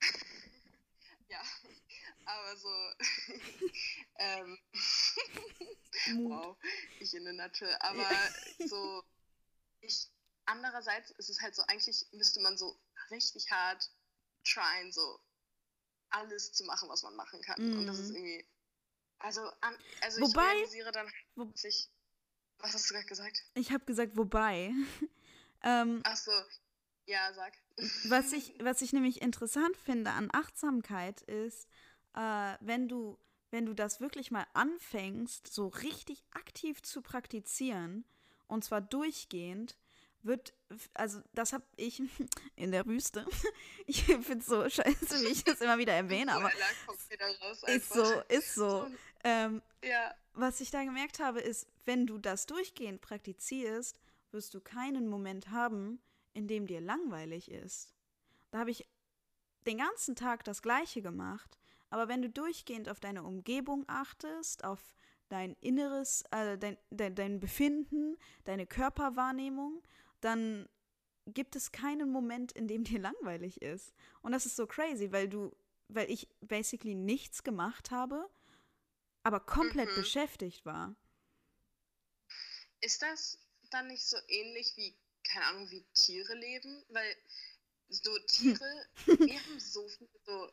ja, 1.30 1.40
aber 2.26 2.56
so 2.56 2.68
ähm, 4.18 4.58
wow, 6.24 6.56
ich 6.98 7.14
in 7.14 7.24
der 7.24 7.32
Natur, 7.32 7.82
aber 7.82 8.06
so 8.66 9.02
ich 9.80 10.10
andererseits 10.44 11.12
ist 11.12 11.30
es 11.30 11.40
halt 11.40 11.54
so 11.54 11.62
eigentlich 11.68 12.06
müsste 12.12 12.40
man 12.40 12.58
so 12.58 12.78
richtig 13.10 13.50
hart 13.50 13.90
tryen 14.44 14.92
so 14.92 15.18
alles 16.10 16.52
zu 16.52 16.64
machen, 16.64 16.88
was 16.90 17.02
man 17.02 17.16
machen 17.16 17.40
kann 17.40 17.56
und 17.78 17.86
das 17.86 17.98
ist 17.98 18.10
Mhm. 18.10 18.16
irgendwie 18.16 18.46
also 19.20 19.42
an, 19.60 19.76
also 20.00 20.20
Wobei- 20.20 20.42
ich 20.42 20.56
realisiere 20.58 20.92
dann 20.92 21.08
Wo- 21.36 21.52
ich 21.62 21.88
was 22.58 22.74
hast 22.74 22.90
du 22.90 22.94
gerade 22.94 23.06
gesagt? 23.06 23.42
Ich 23.54 23.72
habe 23.72 23.84
gesagt, 23.86 24.16
wobei. 24.16 24.72
ähm, 25.62 26.00
Ach 26.04 26.16
so, 26.16 26.32
ja, 27.06 27.32
sag. 27.32 27.54
was, 28.10 28.32
ich, 28.32 28.54
was 28.62 28.82
ich 28.82 28.92
nämlich 28.92 29.22
interessant 29.22 29.76
finde 29.76 30.10
an 30.10 30.28
Achtsamkeit 30.32 31.22
ist, 31.22 31.68
äh, 32.14 32.56
wenn 32.60 32.88
du 32.88 33.18
wenn 33.52 33.66
du 33.66 33.74
das 33.74 34.00
wirklich 34.00 34.30
mal 34.30 34.46
anfängst, 34.52 35.52
so 35.52 35.66
richtig 35.66 36.24
aktiv 36.30 36.82
zu 36.82 37.02
praktizieren, 37.02 38.04
und 38.46 38.62
zwar 38.64 38.80
durchgehend, 38.80 39.76
wird, 40.22 40.54
also 40.94 41.20
das 41.32 41.52
habe 41.52 41.64
ich 41.76 42.02
in 42.56 42.72
der 42.72 42.86
Wüste. 42.86 43.26
Ich 43.86 44.04
finde 44.04 44.38
es 44.38 44.46
so 44.46 44.68
scheiße, 44.68 45.24
wie 45.24 45.32
ich 45.32 45.42
das 45.42 45.60
immer 45.60 45.76
wieder 45.78 45.92
erwähne, 45.92 46.32
aber 46.32 46.48
ist 47.66 47.92
so, 47.92 48.20
ist 48.28 48.54
so. 48.54 48.68
So, 48.70 48.90
Ähm, 49.24 49.62
Ja, 49.82 50.14
was 50.34 50.60
ich 50.60 50.70
da 50.70 50.84
gemerkt 50.84 51.18
habe, 51.18 51.40
ist, 51.40 51.66
wenn 51.84 52.06
du 52.06 52.18
das 52.18 52.46
durchgehend 52.46 53.00
praktizierst, 53.00 53.98
wirst 54.30 54.54
du 54.54 54.60
keinen 54.60 55.08
Moment 55.08 55.50
haben, 55.50 56.00
in 56.34 56.46
dem 56.46 56.66
dir 56.68 56.80
langweilig 56.80 57.50
ist. 57.50 57.92
Da 58.52 58.58
habe 58.60 58.70
ich 58.70 58.86
den 59.66 59.78
ganzen 59.78 60.14
Tag 60.14 60.44
das 60.44 60.62
Gleiche 60.62 61.02
gemacht, 61.02 61.58
aber 61.90 62.06
wenn 62.06 62.22
du 62.22 62.30
durchgehend 62.30 62.88
auf 62.88 63.00
deine 63.00 63.24
Umgebung 63.24 63.84
achtest, 63.88 64.64
auf 64.64 64.94
dein 65.28 65.56
Inneres, 65.60 66.22
äh, 66.30 66.56
dein, 66.58 66.78
dein, 66.90 67.14
dein 67.14 67.40
Befinden, 67.40 68.16
deine 68.44 68.66
Körperwahrnehmung, 68.66 69.82
dann 70.20 70.68
gibt 71.26 71.54
es 71.56 71.70
keinen 71.72 72.10
Moment, 72.10 72.52
in 72.52 72.66
dem 72.68 72.84
dir 72.84 72.98
langweilig 72.98 73.60
ist. 73.62 73.92
Und 74.22 74.32
das 74.32 74.46
ist 74.46 74.56
so 74.56 74.66
crazy, 74.66 75.12
weil 75.12 75.28
du, 75.28 75.54
weil 75.88 76.10
ich 76.10 76.28
basically 76.40 76.94
nichts 76.94 77.42
gemacht 77.42 77.90
habe, 77.90 78.28
aber 79.22 79.40
komplett 79.40 79.90
Mhm. 79.90 79.94
beschäftigt 79.96 80.64
war. 80.64 80.94
ist 82.80 83.02
das 83.02 83.38
dann 83.70 83.88
nicht 83.88 84.04
so 84.04 84.16
ähnlich 84.28 84.72
wie, 84.76 84.96
keine 85.24 85.44
Ahnung, 85.46 85.70
wie 85.70 85.84
Tiere 85.94 86.34
leben? 86.34 86.82
Weil 86.88 87.14
so 87.88 88.16
Tiere, 88.26 88.86
wir 89.04 89.06
haben 89.44 89.60
so 89.60 89.86
viele 89.88 90.08
so 90.24 90.50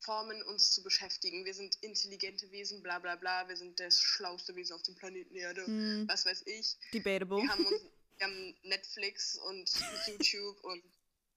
Formen, 0.00 0.42
uns 0.44 0.70
zu 0.72 0.82
beschäftigen. 0.82 1.44
Wir 1.44 1.54
sind 1.54 1.76
intelligente 1.82 2.50
Wesen, 2.50 2.82
bla 2.82 2.98
bla 2.98 3.16
bla. 3.16 3.48
Wir 3.48 3.56
sind 3.56 3.78
das 3.80 4.00
schlauste 4.00 4.54
Wesen 4.54 4.74
auf 4.74 4.82
dem 4.82 4.96
Planeten 4.96 5.34
Erde. 5.34 5.64
Hm, 5.64 6.06
Was 6.08 6.26
weiß 6.26 6.42
ich. 6.46 6.76
debatable. 6.92 7.38
Wir 7.42 7.48
haben, 7.48 7.64
uns, 7.64 7.80
wir 8.22 8.28
haben 8.28 8.56
Netflix 8.62 9.36
und 9.36 9.68
YouTube 10.06 10.62
und 10.62 10.84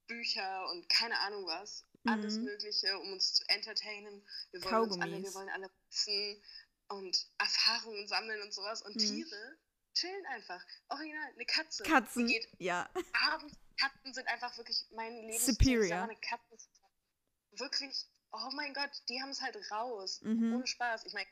Bücher 0.07 0.69
und 0.69 0.87
keine 0.87 1.19
Ahnung 1.19 1.45
was. 1.47 1.83
Alles 2.07 2.35
Mhm. 2.37 2.43
Mögliche, 2.43 2.99
um 2.99 3.13
uns 3.13 3.33
zu 3.33 3.43
entertainen. 3.49 4.23
Wir 4.51 4.63
wollen 4.63 4.75
uns 4.91 4.93
alle, 5.01 5.11
wir 5.13 5.17
Kaugummis. 5.17 5.33
wollen 5.33 5.49
alle 5.49 5.71
wissen 5.89 6.43
und 6.89 7.27
Erfahrungen 7.39 8.07
sammeln 8.07 8.39
und 8.43 8.53
sowas. 8.53 8.83
Und 8.83 8.95
Mhm. 8.95 8.99
Tiere 8.99 9.57
chillen 9.95 10.25
einfach. 10.27 10.63
Original, 10.89 11.31
eine 11.33 11.45
Katze. 11.45 11.83
Katzen, 11.83 12.27
geht 12.27 12.47
ja. 12.59 12.87
abends. 13.31 13.55
Katzen 13.79 14.13
sind 14.13 14.27
einfach 14.27 14.55
wirklich 14.57 14.85
mein 14.91 15.13
Leben. 15.25 15.39
Superior. 15.43 16.03
Eine 16.03 16.15
Katze 16.17 16.53
ist 16.53 16.69
wirklich, 17.53 18.05
oh 18.31 18.49
mein 18.53 18.75
Gott, 18.75 18.91
die 19.09 19.19
haben 19.23 19.29
es 19.31 19.41
halt 19.41 19.57
raus. 19.71 20.21
Mhm. 20.21 20.53
Ohne 20.53 20.67
Spaß. 20.67 21.05
Ich 21.05 21.13
meine, 21.13 21.27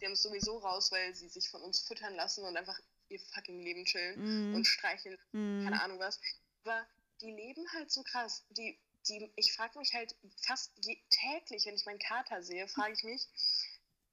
die 0.00 0.06
haben 0.06 0.12
es 0.14 0.22
sowieso 0.22 0.58
raus, 0.58 0.90
weil 0.90 1.14
sie 1.14 1.28
sich 1.28 1.48
von 1.48 1.62
uns 1.62 1.80
füttern 1.86 2.16
lassen 2.16 2.42
und 2.44 2.56
einfach 2.56 2.80
ihr 3.10 3.20
fucking 3.20 3.60
Leben 3.60 3.84
chillen 3.84 4.20
Mhm. 4.20 4.54
und 4.54 4.64
streicheln 4.66 5.18
Mhm. 5.32 5.64
keine 5.64 5.82
Ahnung 5.82 5.98
was. 5.98 6.20
Aber 6.64 6.86
die 7.20 7.32
leben 7.32 7.66
halt 7.72 7.90
so 7.90 8.02
krass. 8.02 8.44
Die, 8.50 8.78
die, 9.08 9.32
ich 9.36 9.52
frage 9.52 9.78
mich 9.78 9.92
halt 9.94 10.14
fast 10.42 10.72
täglich, 11.10 11.66
wenn 11.66 11.74
ich 11.74 11.84
meinen 11.86 11.98
Kater 11.98 12.42
sehe, 12.42 12.68
frage 12.68 12.94
ich 12.94 13.02
mich, 13.02 13.28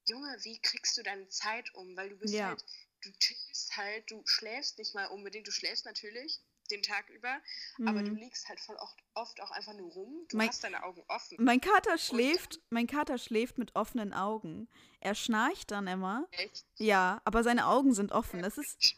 Junge, 0.08 0.38
wie 0.44 0.60
kriegst 0.60 0.98
du 0.98 1.04
deine 1.04 1.28
Zeit 1.30 1.74
um? 1.74 1.96
Weil 1.96 2.10
du 2.10 2.18
bist 2.18 2.34
Ja. 2.34 2.50
halt, 2.50 2.64
du 3.02 3.12
chillst 3.20 3.76
halt, 3.76 4.10
du 4.10 4.26
schläfst 4.26 4.78
nicht 4.78 4.96
mal 4.96 5.06
unbedingt, 5.08 5.48
du 5.48 5.52
schläfst 5.52 5.86
natürlich 5.86 6.40
den 6.72 6.82
Tag 6.84 7.10
über, 7.10 7.40
aber 7.86 8.04
du 8.04 8.12
Mhm. 8.12 8.18
liegst 8.18 8.48
halt 8.50 8.60
voll 8.60 8.76
oft, 8.78 8.98
oft 9.14 9.42
auch 9.42 9.52
einfach 9.52 9.74
nur 9.74 9.92
rum. 9.92 10.26
Du 10.30 10.38
Mein- 10.38 10.50
hast 10.50 10.64
deine 10.64 10.84
Augen 10.84 11.04
offen. 11.08 11.38
Mein 11.40 11.62
Kater 11.62 11.98
schläft, 11.98 12.60
mein 12.70 12.88
Kater 12.88 13.18
schläft 13.18 13.58
mit 13.58 13.76
offenen 13.76 14.14
Augen. 14.14 14.68
Er 15.00 15.16
schnarcht 15.16 15.72
dann 15.72 15.88
immer. 15.88 16.28
Echt? 16.32 16.66
Ja, 16.76 17.22
aber 17.26 17.44
seine 17.44 17.68
Augen 17.68 17.94
sind 17.94 18.12
offen. 18.12 18.42
Das 18.42 18.58
ist, 18.58 18.96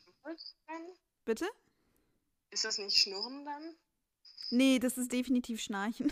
bitte? 1.25 1.47
Ist 2.51 2.65
das 2.65 2.77
nicht 2.77 2.97
Schnurren 2.97 3.45
dann? 3.45 3.75
Nee, 4.51 4.79
das 4.79 4.97
ist 4.97 5.11
definitiv 5.11 5.61
Schnarchen. 5.61 6.11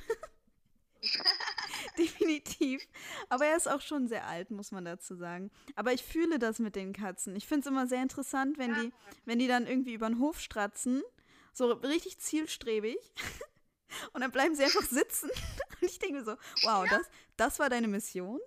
definitiv. 1.97 2.81
Aber 3.29 3.45
er 3.45 3.57
ist 3.57 3.67
auch 3.67 3.81
schon 3.81 4.07
sehr 4.07 4.27
alt, 4.27 4.51
muss 4.51 4.71
man 4.71 4.85
dazu 4.85 5.15
sagen. 5.15 5.51
Aber 5.75 5.93
ich 5.93 6.03
fühle 6.03 6.39
das 6.39 6.59
mit 6.59 6.75
den 6.75 6.93
Katzen. 6.93 7.35
Ich 7.35 7.47
finde 7.47 7.61
es 7.61 7.65
immer 7.67 7.87
sehr 7.87 8.01
interessant, 8.03 8.57
wenn 8.57 8.73
die, 8.75 8.93
wenn 9.25 9.39
die 9.39 9.47
dann 9.47 9.65
irgendwie 9.67 9.93
über 9.93 10.07
den 10.07 10.19
Hof 10.19 10.39
stratzen. 10.39 11.01
So 11.57 11.71
richtig 11.71 12.19
zielstrebig. 12.19 12.99
Und 14.13 14.21
dann 14.21 14.31
bleiben 14.31 14.53
sie 14.53 14.63
einfach 14.63 14.83
sitzen. 14.83 15.29
Und 15.81 15.89
ich 15.89 15.97
denke 15.97 16.19
mir 16.19 16.23
so, 16.23 16.37
wow, 16.63 16.85
das, 16.87 17.07
das 17.35 17.57
war 17.57 17.67
deine 17.67 17.87
Mission? 17.87 18.39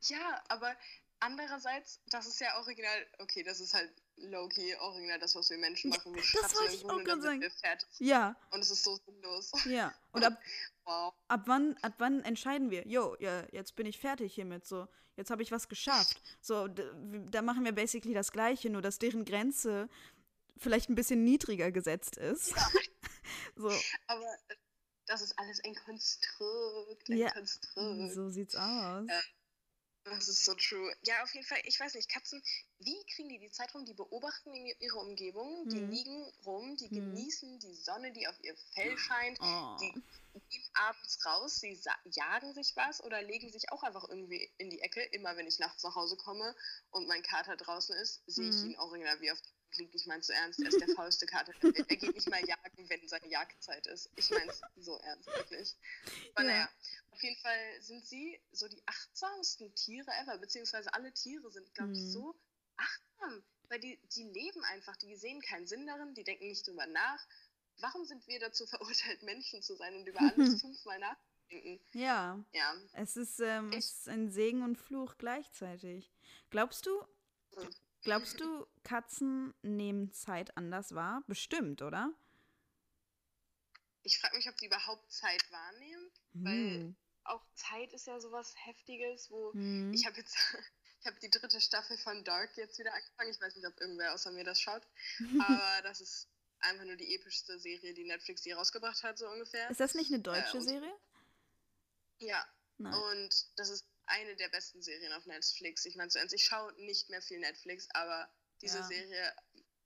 Ja, 0.00 0.42
aber 0.48 0.74
andererseits, 1.20 2.00
das 2.06 2.26
ist 2.26 2.40
ja 2.40 2.56
original, 2.58 3.06
okay, 3.18 3.42
das 3.42 3.60
ist 3.60 3.74
halt 3.74 3.92
low-key 4.16 4.74
original 4.76 5.18
das, 5.18 5.34
was 5.34 5.50
wir 5.50 5.58
Menschen 5.58 5.90
machen. 5.90 6.14
Wir 6.14 6.22
das 6.40 6.54
wollte 6.54 6.74
ich 6.76 6.84
auch 6.86 7.40
wir 7.40 7.50
fertig. 7.50 7.88
Ja, 7.98 8.34
Und 8.52 8.60
es 8.60 8.70
ist 8.70 8.82
so 8.82 8.98
sinnlos. 9.04 9.52
ja. 9.66 9.92
Und 10.12 10.24
ab, 10.24 10.38
Wow. 10.84 11.12
ab 11.28 11.42
wann, 11.46 11.76
ab 11.82 11.94
wann 11.98 12.22
entscheiden 12.22 12.70
wir, 12.70 12.86
jo, 12.86 13.16
ja, 13.18 13.44
jetzt 13.50 13.74
bin 13.76 13.86
ich 13.86 13.98
fertig 13.98 14.34
hiermit, 14.34 14.64
so, 14.64 14.86
jetzt 15.16 15.30
habe 15.30 15.42
ich 15.42 15.50
was 15.50 15.68
geschafft. 15.68 16.22
So, 16.40 16.68
da 16.68 17.42
machen 17.42 17.64
wir 17.64 17.72
basically 17.72 18.14
das 18.14 18.30
Gleiche, 18.30 18.70
nur 18.70 18.82
dass 18.82 18.98
deren 18.98 19.24
Grenze 19.24 19.88
vielleicht 20.58 20.88
ein 20.88 20.94
bisschen 20.94 21.24
niedriger 21.24 21.70
gesetzt 21.72 22.16
ist. 22.16 22.54
so, 23.56 23.70
Aber 24.06 24.24
äh, 24.48 24.56
das 25.06 25.22
ist 25.22 25.38
alles 25.38 25.60
ein 25.64 25.74
Konstrukt. 25.74 27.08
Ein 27.10 27.16
Ja, 27.18 27.30
Konstrukt. 27.32 28.12
so 28.12 28.30
sieht's 28.30 28.54
aus. 28.56 29.08
Äh, 29.08 29.22
Das 30.04 30.28
ist 30.28 30.44
so 30.44 30.54
true. 30.54 30.94
Ja, 31.02 31.22
auf 31.24 31.34
jeden 31.34 31.44
Fall, 31.46 31.58
ich 31.64 31.80
weiß 31.80 31.94
nicht, 31.94 32.08
Katzen, 32.08 32.40
wie 32.78 32.96
kriegen 33.12 33.28
die 33.28 33.40
die 33.40 33.50
Zeit 33.50 33.74
rum? 33.74 33.84
Die 33.84 33.94
beobachten 33.94 34.54
ihre 34.54 34.98
Umgebung, 34.98 35.68
die 35.68 35.80
Mhm. 35.80 35.90
liegen 35.90 36.24
rum, 36.44 36.76
die 36.76 36.88
Mhm. 36.90 36.94
genießen 37.10 37.58
die 37.58 37.74
Sonne, 37.74 38.12
die 38.12 38.28
auf 38.28 38.36
ihr 38.44 38.54
Fell 38.74 38.96
scheint. 38.96 39.36
Oh. 39.40 39.76
Die 39.80 39.92
gehen 40.48 40.64
abends 40.74 41.24
raus, 41.26 41.56
sie 41.56 41.76
jagen 42.04 42.54
sich 42.54 42.76
was 42.76 43.02
oder 43.02 43.20
legen 43.22 43.50
sich 43.50 43.72
auch 43.72 43.82
einfach 43.82 44.08
irgendwie 44.08 44.48
in 44.58 44.70
die 44.70 44.80
Ecke. 44.80 45.02
Immer 45.06 45.36
wenn 45.36 45.48
ich 45.48 45.58
nachts 45.58 45.82
nach 45.82 45.96
Hause 45.96 46.16
komme 46.16 46.54
und 46.90 47.08
mein 47.08 47.22
Kater 47.24 47.56
draußen 47.56 47.96
ist, 47.96 48.22
sehe 48.28 48.48
ich 48.48 48.54
Mhm. 48.62 48.70
ihn 48.70 48.78
original 48.78 49.20
wie 49.20 49.32
auf 49.32 49.40
dem 49.42 49.55
liegt. 49.76 49.94
Ich 49.94 50.06
meine 50.06 50.22
so 50.22 50.32
ernst, 50.32 50.60
er 50.60 50.68
ist 50.68 50.80
der 50.80 50.88
faulste 50.94 51.26
Kater. 51.26 51.52
Er 51.62 51.96
geht 51.96 52.14
nicht 52.14 52.28
mal 52.30 52.44
jagen, 52.46 52.88
wenn 52.88 53.08
seine 53.08 53.26
Jagdzeit 53.28 53.86
ist. 53.86 54.10
Ich 54.16 54.30
meine 54.30 54.50
es 54.50 54.60
so 54.76 54.96
ernst, 54.98 55.26
wirklich. 55.26 55.74
Aber 56.34 56.44
Ja. 56.46 56.50
naja, 56.52 56.68
auf 57.10 57.22
jeden 57.22 57.36
Fall 57.40 57.80
sind 57.82 58.04
sie 58.06 58.40
so 58.52 58.68
die 58.68 58.82
achtsamsten 58.86 59.74
Tiere 59.74 60.10
ever, 60.22 60.38
beziehungsweise 60.38 60.92
alle 60.94 61.12
Tiere 61.12 61.50
sind, 61.50 61.72
glaube 61.74 61.92
ich, 61.92 62.00
Mhm. 62.00 62.10
so 62.10 62.34
achtsam. 62.76 63.42
Weil 63.68 63.80
die, 63.80 63.98
die 64.14 64.22
leben 64.22 64.62
einfach, 64.64 64.96
die 64.96 65.16
sehen 65.16 65.40
keinen 65.42 65.66
Sinn 65.66 65.86
darin, 65.86 66.14
die 66.14 66.22
denken 66.24 66.46
nicht 66.46 66.66
drüber 66.66 66.86
nach. 66.86 67.26
Warum 67.78 68.04
sind 68.04 68.26
wir 68.28 68.38
dazu 68.38 68.66
verurteilt, 68.66 69.22
Menschen 69.22 69.62
zu 69.62 69.74
sein 69.76 69.94
und 69.96 70.06
über 70.06 70.20
alles 70.20 70.60
fünfmal 70.64 70.98
nachzudenken? 71.00 71.80
Ja, 71.92 72.42
Ja, 72.52 72.74
es 72.92 73.16
ist, 73.16 73.40
ähm, 73.40 73.72
es 73.72 73.92
ist 73.92 74.08
ein 74.08 74.30
Segen 74.30 74.62
und 74.62 74.76
Fluch 74.76 75.16
gleichzeitig. 75.18 76.12
Glaubst 76.50 76.86
du, 76.86 77.04
glaubst 78.06 78.40
du, 78.40 78.66
Katzen 78.84 79.52
nehmen 79.62 80.12
Zeit 80.12 80.56
anders 80.56 80.94
wahr? 80.94 81.22
Bestimmt, 81.26 81.82
oder? 81.82 82.12
ich 84.02 84.18
frage 84.20 84.36
mich, 84.36 84.48
ob 84.48 84.56
die 84.58 84.66
überhaupt 84.66 85.10
Zeit 85.12 85.42
wahrnehmen, 85.50 86.10
weil 86.34 86.54
Hm. 86.54 86.96
auch 87.24 87.44
Zeit 87.54 87.92
ist 87.92 88.06
ja 88.06 88.20
sowas 88.20 88.54
Heftiges, 88.64 89.30
wo 89.32 89.52
Hm. 89.52 89.92
ich 89.92 90.06
habe 90.06 90.16
jetzt, 90.16 90.36
ich 91.00 91.06
habe 91.06 91.18
die 91.20 91.28
dritte 91.30 91.60
Staffel 91.60 91.98
von 91.98 92.22
Dark 92.22 92.56
jetzt 92.56 92.78
wieder 92.78 92.94
angefangen. 92.94 93.30
Ich 93.30 93.40
weiß 93.40 93.56
nicht, 93.56 93.66
ob 93.66 93.80
irgendwer 93.80 94.14
außer 94.14 94.30
mir 94.30 94.44
das 94.44 94.60
schaut, 94.60 94.86
aber 95.40 95.82
das 95.82 96.00
ist 96.00 96.28
einfach 96.60 96.84
nur 96.84 96.94
die 96.96 97.16
epischste 97.16 97.58
Serie, 97.58 97.94
die 97.94 98.04
Netflix 98.04 98.44
je 98.44 98.52
rausgebracht 98.52 99.02
hat, 99.02 99.18
so 99.18 99.28
ungefähr. 99.28 99.68
Ist 99.70 99.80
das 99.80 99.94
nicht 99.94 100.12
eine 100.12 100.22
deutsche 100.22 100.58
und- 100.58 100.62
Serie? 100.68 100.94
Ja, 102.20 102.46
Nein. 102.78 102.94
und 102.94 103.58
das 103.58 103.70
ist 103.70 103.84
eine 104.06 104.36
der 104.36 104.48
besten 104.48 104.82
Serien 104.82 105.12
auf 105.12 105.26
Netflix. 105.26 105.84
Ich 105.84 105.96
meine, 105.96 106.10
ich 106.32 106.44
schaue 106.44 106.72
nicht 106.84 107.08
mehr 107.10 107.22
viel 107.22 107.38
Netflix, 107.38 107.88
aber 107.94 108.28
diese 108.60 108.78
Ja. 108.78 108.84
Serie, 108.84 109.36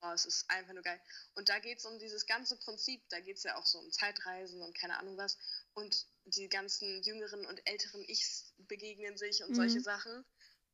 oh, 0.03 0.13
es 0.13 0.25
ist 0.25 0.49
einfach 0.51 0.73
nur 0.73 0.83
geil. 0.83 1.01
Und 1.35 1.49
da 1.49 1.59
geht 1.59 1.79
es 1.79 1.85
um 1.85 1.99
dieses 1.99 2.27
ganze 2.27 2.57
Prinzip, 2.59 3.03
da 3.09 3.21
geht 3.21 3.37
es 3.37 3.43
ja 3.45 3.57
auch 3.57 3.67
so 3.67 3.79
um 3.79 3.91
Zeitreisen 3.93 4.63
und 4.63 4.77
keine 4.77 4.99
Ahnung 4.99 5.17
was. 5.17 5.39
Und 5.75 6.07
die 6.25 6.49
ganzen 6.49 7.03
jüngeren 7.03 7.47
und 7.47 7.67
älteren 7.67 8.03
Ichs 8.05 8.55
begegnen 8.59 9.17
sich 9.17 9.43
und 9.43 9.55
solche 9.55 9.79
Mhm. 9.79 9.85
Sachen. 9.85 10.25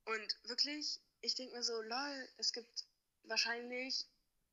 Und 0.04 0.38
wirklich, 0.44 1.00
ich 1.20 1.34
denke 1.34 1.54
mir 1.56 1.62
so, 1.62 1.80
lol, 1.82 2.28
es 2.38 2.52
gibt 2.52 2.84
wahrscheinlich 3.24 4.06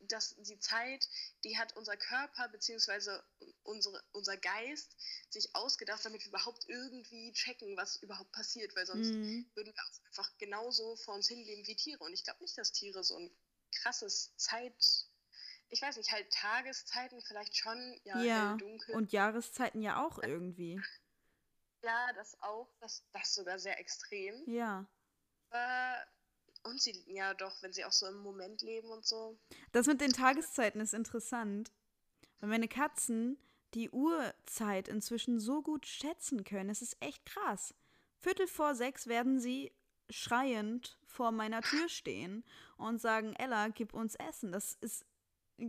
dass 0.07 0.35
die 0.37 0.59
Zeit, 0.59 1.07
die 1.43 1.57
hat 1.57 1.75
unser 1.75 1.97
Körper 1.97 2.49
bzw. 2.49 3.19
Unsere, 3.63 4.03
unser 4.11 4.37
Geist 4.37 4.95
sich 5.29 5.55
ausgedacht, 5.55 6.03
damit 6.05 6.21
wir 6.21 6.29
überhaupt 6.29 6.65
irgendwie 6.67 7.31
checken, 7.33 7.77
was 7.77 7.97
überhaupt 7.97 8.31
passiert, 8.31 8.75
weil 8.75 8.85
sonst 8.85 9.13
Hm. 9.13 9.45
würden 9.55 9.73
wir 9.73 9.83
auch 9.83 10.05
einfach 10.07 10.37
genauso 10.37 10.95
vor 10.97 11.15
uns 11.15 11.27
hinleben 11.27 11.65
wie 11.65 11.75
Tiere. 11.75 12.03
Und 12.03 12.13
ich 12.13 12.23
glaube 12.23 12.41
nicht, 12.43 12.57
dass 12.57 12.71
Tiere 12.73 13.03
so 13.03 13.17
ein 13.17 13.31
krasses 13.81 14.35
Zeit, 14.37 14.75
ich 15.69 15.81
weiß 15.81 15.97
nicht, 15.97 16.11
halt 16.11 16.31
Tageszeiten 16.31 17.21
vielleicht 17.21 17.55
schon, 17.57 17.99
ja, 18.03 18.23
Ja, 18.25 18.55
dunkel. 18.57 18.95
Und 18.95 19.11
Jahreszeiten 19.11 19.81
ja 19.81 20.05
auch 20.05 20.19
irgendwie. 20.19 20.79
ja, 21.83 22.13
das 22.13 22.41
auch, 22.41 22.69
das, 22.79 23.03
das 23.11 23.33
sogar 23.33 23.59
sehr 23.59 23.79
extrem. 23.79 24.35
Ja. 24.47 24.85
Aber, 25.49 26.05
und 26.63 26.81
sie, 26.81 27.03
ja 27.07 27.33
doch, 27.33 27.61
wenn 27.61 27.73
sie 27.73 27.85
auch 27.85 27.91
so 27.91 28.07
im 28.07 28.17
Moment 28.17 28.61
leben 28.61 28.89
und 28.89 29.05
so. 29.05 29.37
Das 29.71 29.87
mit 29.87 30.01
den 30.01 30.13
Tageszeiten 30.13 30.81
ist 30.81 30.93
interessant. 30.93 31.71
Weil 32.39 32.49
meine 32.49 32.67
Katzen 32.67 33.37
die 33.73 33.89
Uhrzeit 33.89 34.87
inzwischen 34.87 35.39
so 35.39 35.61
gut 35.61 35.85
schätzen 35.87 36.43
können. 36.43 36.69
Es 36.69 36.81
ist 36.81 36.97
echt 36.99 37.25
krass. 37.25 37.73
Viertel 38.19 38.47
vor 38.47 38.75
sechs 38.75 39.07
werden 39.07 39.39
sie 39.39 39.71
schreiend 40.09 40.97
vor 41.05 41.31
meiner 41.31 41.61
Tür 41.61 41.89
stehen 41.89 42.43
und 42.77 43.01
sagen, 43.01 43.33
Ella, 43.37 43.69
gib 43.69 43.93
uns 43.93 44.15
Essen. 44.15 44.51
Das 44.51 44.77
ist 44.81 45.05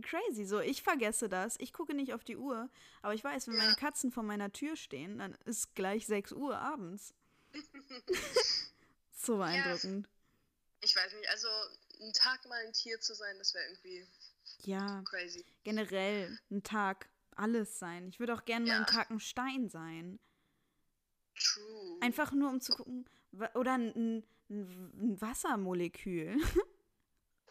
crazy. 0.01 0.45
So, 0.45 0.59
ich 0.59 0.83
vergesse 0.83 1.29
das. 1.29 1.55
Ich 1.59 1.73
gucke 1.73 1.93
nicht 1.93 2.13
auf 2.13 2.23
die 2.23 2.37
Uhr. 2.37 2.69
Aber 3.01 3.13
ich 3.13 3.23
weiß, 3.23 3.47
wenn 3.47 3.55
Ja. 3.55 3.63
meine 3.63 3.75
Katzen 3.75 4.11
vor 4.11 4.23
meiner 4.23 4.51
Tür 4.51 4.75
stehen, 4.75 5.17
dann 5.17 5.33
ist 5.45 5.73
gleich 5.75 6.05
6 6.05 6.31
Uhr 6.33 6.57
abends. 6.57 7.13
so 9.11 9.37
beeindruckend. 9.37 10.07
Ich 10.81 10.95
weiß 10.95 11.13
nicht, 11.13 11.29
also 11.29 11.47
einen 11.99 12.13
Tag 12.13 12.45
mal 12.47 12.63
ein 12.65 12.73
Tier 12.73 12.99
zu 12.99 13.13
sein, 13.15 13.37
das 13.37 13.53
wäre 13.53 13.65
irgendwie 13.65 14.07
Ja. 14.59 15.01
crazy. 15.05 15.45
generell 15.63 16.37
ein 16.51 16.63
Tag 16.63 17.09
alles 17.35 17.79
sein. 17.79 18.07
Ich 18.09 18.19
würde 18.19 18.33
auch 18.33 18.45
gerne 18.45 18.65
mal 18.65 18.71
Ja. 18.71 18.77
einen 18.77 18.85
Tag 18.85 19.09
ein 19.09 19.19
Stein 19.19 19.69
sein. 19.69 20.19
True. 21.37 21.97
Einfach 22.01 22.31
nur 22.31 22.49
um 22.49 22.61
zu 22.61 22.73
gucken, 22.73 23.09
oder 23.55 23.73
ein, 23.77 23.93
ein, 23.95 24.23
ein 24.49 25.21
Wassermolekül. 25.21 26.37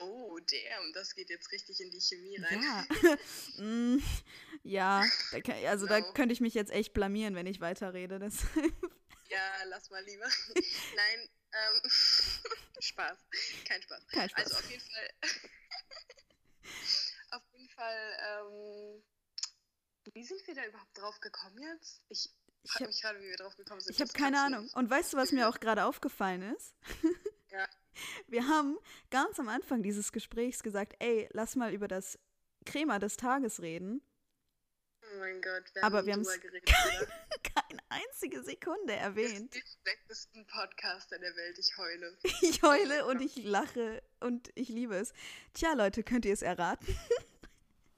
Oh, 0.01 0.39
damn, 0.41 0.93
das 0.93 1.15
geht 1.15 1.31
jetzt 1.31 1.53
richtig 1.53 1.81
in 1.81 1.89
die 1.93 2.01
Chemie 2.01 2.37
rein. 2.37 2.61
Ja. 2.61 2.85
Mm, 3.59 4.03
ja, 4.65 5.05
da 5.31 5.41
kann, 5.41 5.65
also 5.67 5.87
da 5.87 6.01
No. 6.01 6.13
könnte 6.15 6.33
ich 6.33 6.41
mich 6.41 6.53
jetzt 6.53 6.73
echt 6.73 6.93
blamieren, 6.95 7.37
wenn 7.37 7.47
ich 7.47 7.61
weiterrede. 7.61 8.19
Das, 8.19 8.43
Ja, 9.31 9.65
lass 9.69 9.91
mal 9.91 10.03
lieber. 10.05 10.27
Nein, 10.97 11.29
ähm, 11.55 11.81
Spaß. 12.81 13.19
Kein 13.67 13.83
Spaß. 13.83 14.07
kein 14.09 14.29
Spaß. 14.29 14.45
Also 14.45 14.57
auf 14.57 14.71
jeden 14.71 14.83
Fall, 14.83 15.11
auf 17.31 17.43
jeden 17.53 17.69
Fall, 17.71 18.19
ähm, 18.29 19.03
wie 20.13 20.25
sind 20.25 20.47
wir 20.47 20.55
da 20.55 20.67
überhaupt 20.67 20.99
drauf 20.99 21.19
gekommen 21.21 21.59
jetzt? 21.59 22.03
Ich 22.09 22.31
ich 22.65 22.71
frage 22.71 22.85
habe 22.85 22.93
mich 22.93 23.03
gerade, 23.03 23.21
wie 23.21 23.29
wir 23.29 23.37
drauf 23.37 23.57
gekommen 23.57 23.81
sind. 23.81 23.95
ich 23.95 24.01
hab 24.01 24.09
dass 24.09 24.15
keine 24.15 24.41
Ahnung. 24.41 24.71
Und 24.75 24.89
weißt 24.89 25.13
du, 25.13 25.17
was 25.19 25.33
mir 25.33 25.49
auch 25.49 25.61
gerade 25.61 25.85
aufgefallen 25.85 26.43
ist? 26.55 26.75
Ja. 27.51 27.69
Wir 28.27 28.49
haben 28.49 28.77
ganz 29.11 29.39
am 29.39 29.49
Anfang 29.49 29.85
dieses 29.85 30.11
Gesprächs 30.11 30.65
gesagt, 30.65 30.95
ey, 30.99 31.29
lass 31.31 31.55
mal 31.55 31.73
über 31.73 31.87
das 31.87 32.19
Crema 32.67 32.99
des 32.99 33.17
Tages 33.17 33.63
reden. 33.63 34.03
Oh 35.15 35.19
mein 35.21 35.41
Gott, 35.41 35.65
wir 35.75 35.85
Aber 35.85 35.99
haben 35.99 36.07
wir 36.07 36.39
geredet. 36.39 36.69
oder? 36.99 37.07
Keine 37.43 37.81
einzige 37.89 38.43
Sekunde 38.43 38.89
Wir 38.95 39.29
sind 39.29 39.53
erwähnt. 39.53 39.55
die 39.55 39.63
schlechtesten 39.83 40.47
Podcaster 40.47 41.19
der 41.19 41.35
Welt. 41.37 41.59
Ich 41.59 41.77
heule. 41.77 42.19
Ich 42.43 42.63
heule 42.63 43.07
und 43.07 43.21
ich 43.21 43.37
lache 43.37 44.03
und 44.21 44.51
ich 44.55 44.69
liebe 44.69 44.97
es. 44.97 45.13
Tja, 45.55 45.73
Leute, 45.75 46.03
könnt 46.03 46.25
ihr 46.25 46.33
es 46.33 46.43
erraten? 46.43 46.99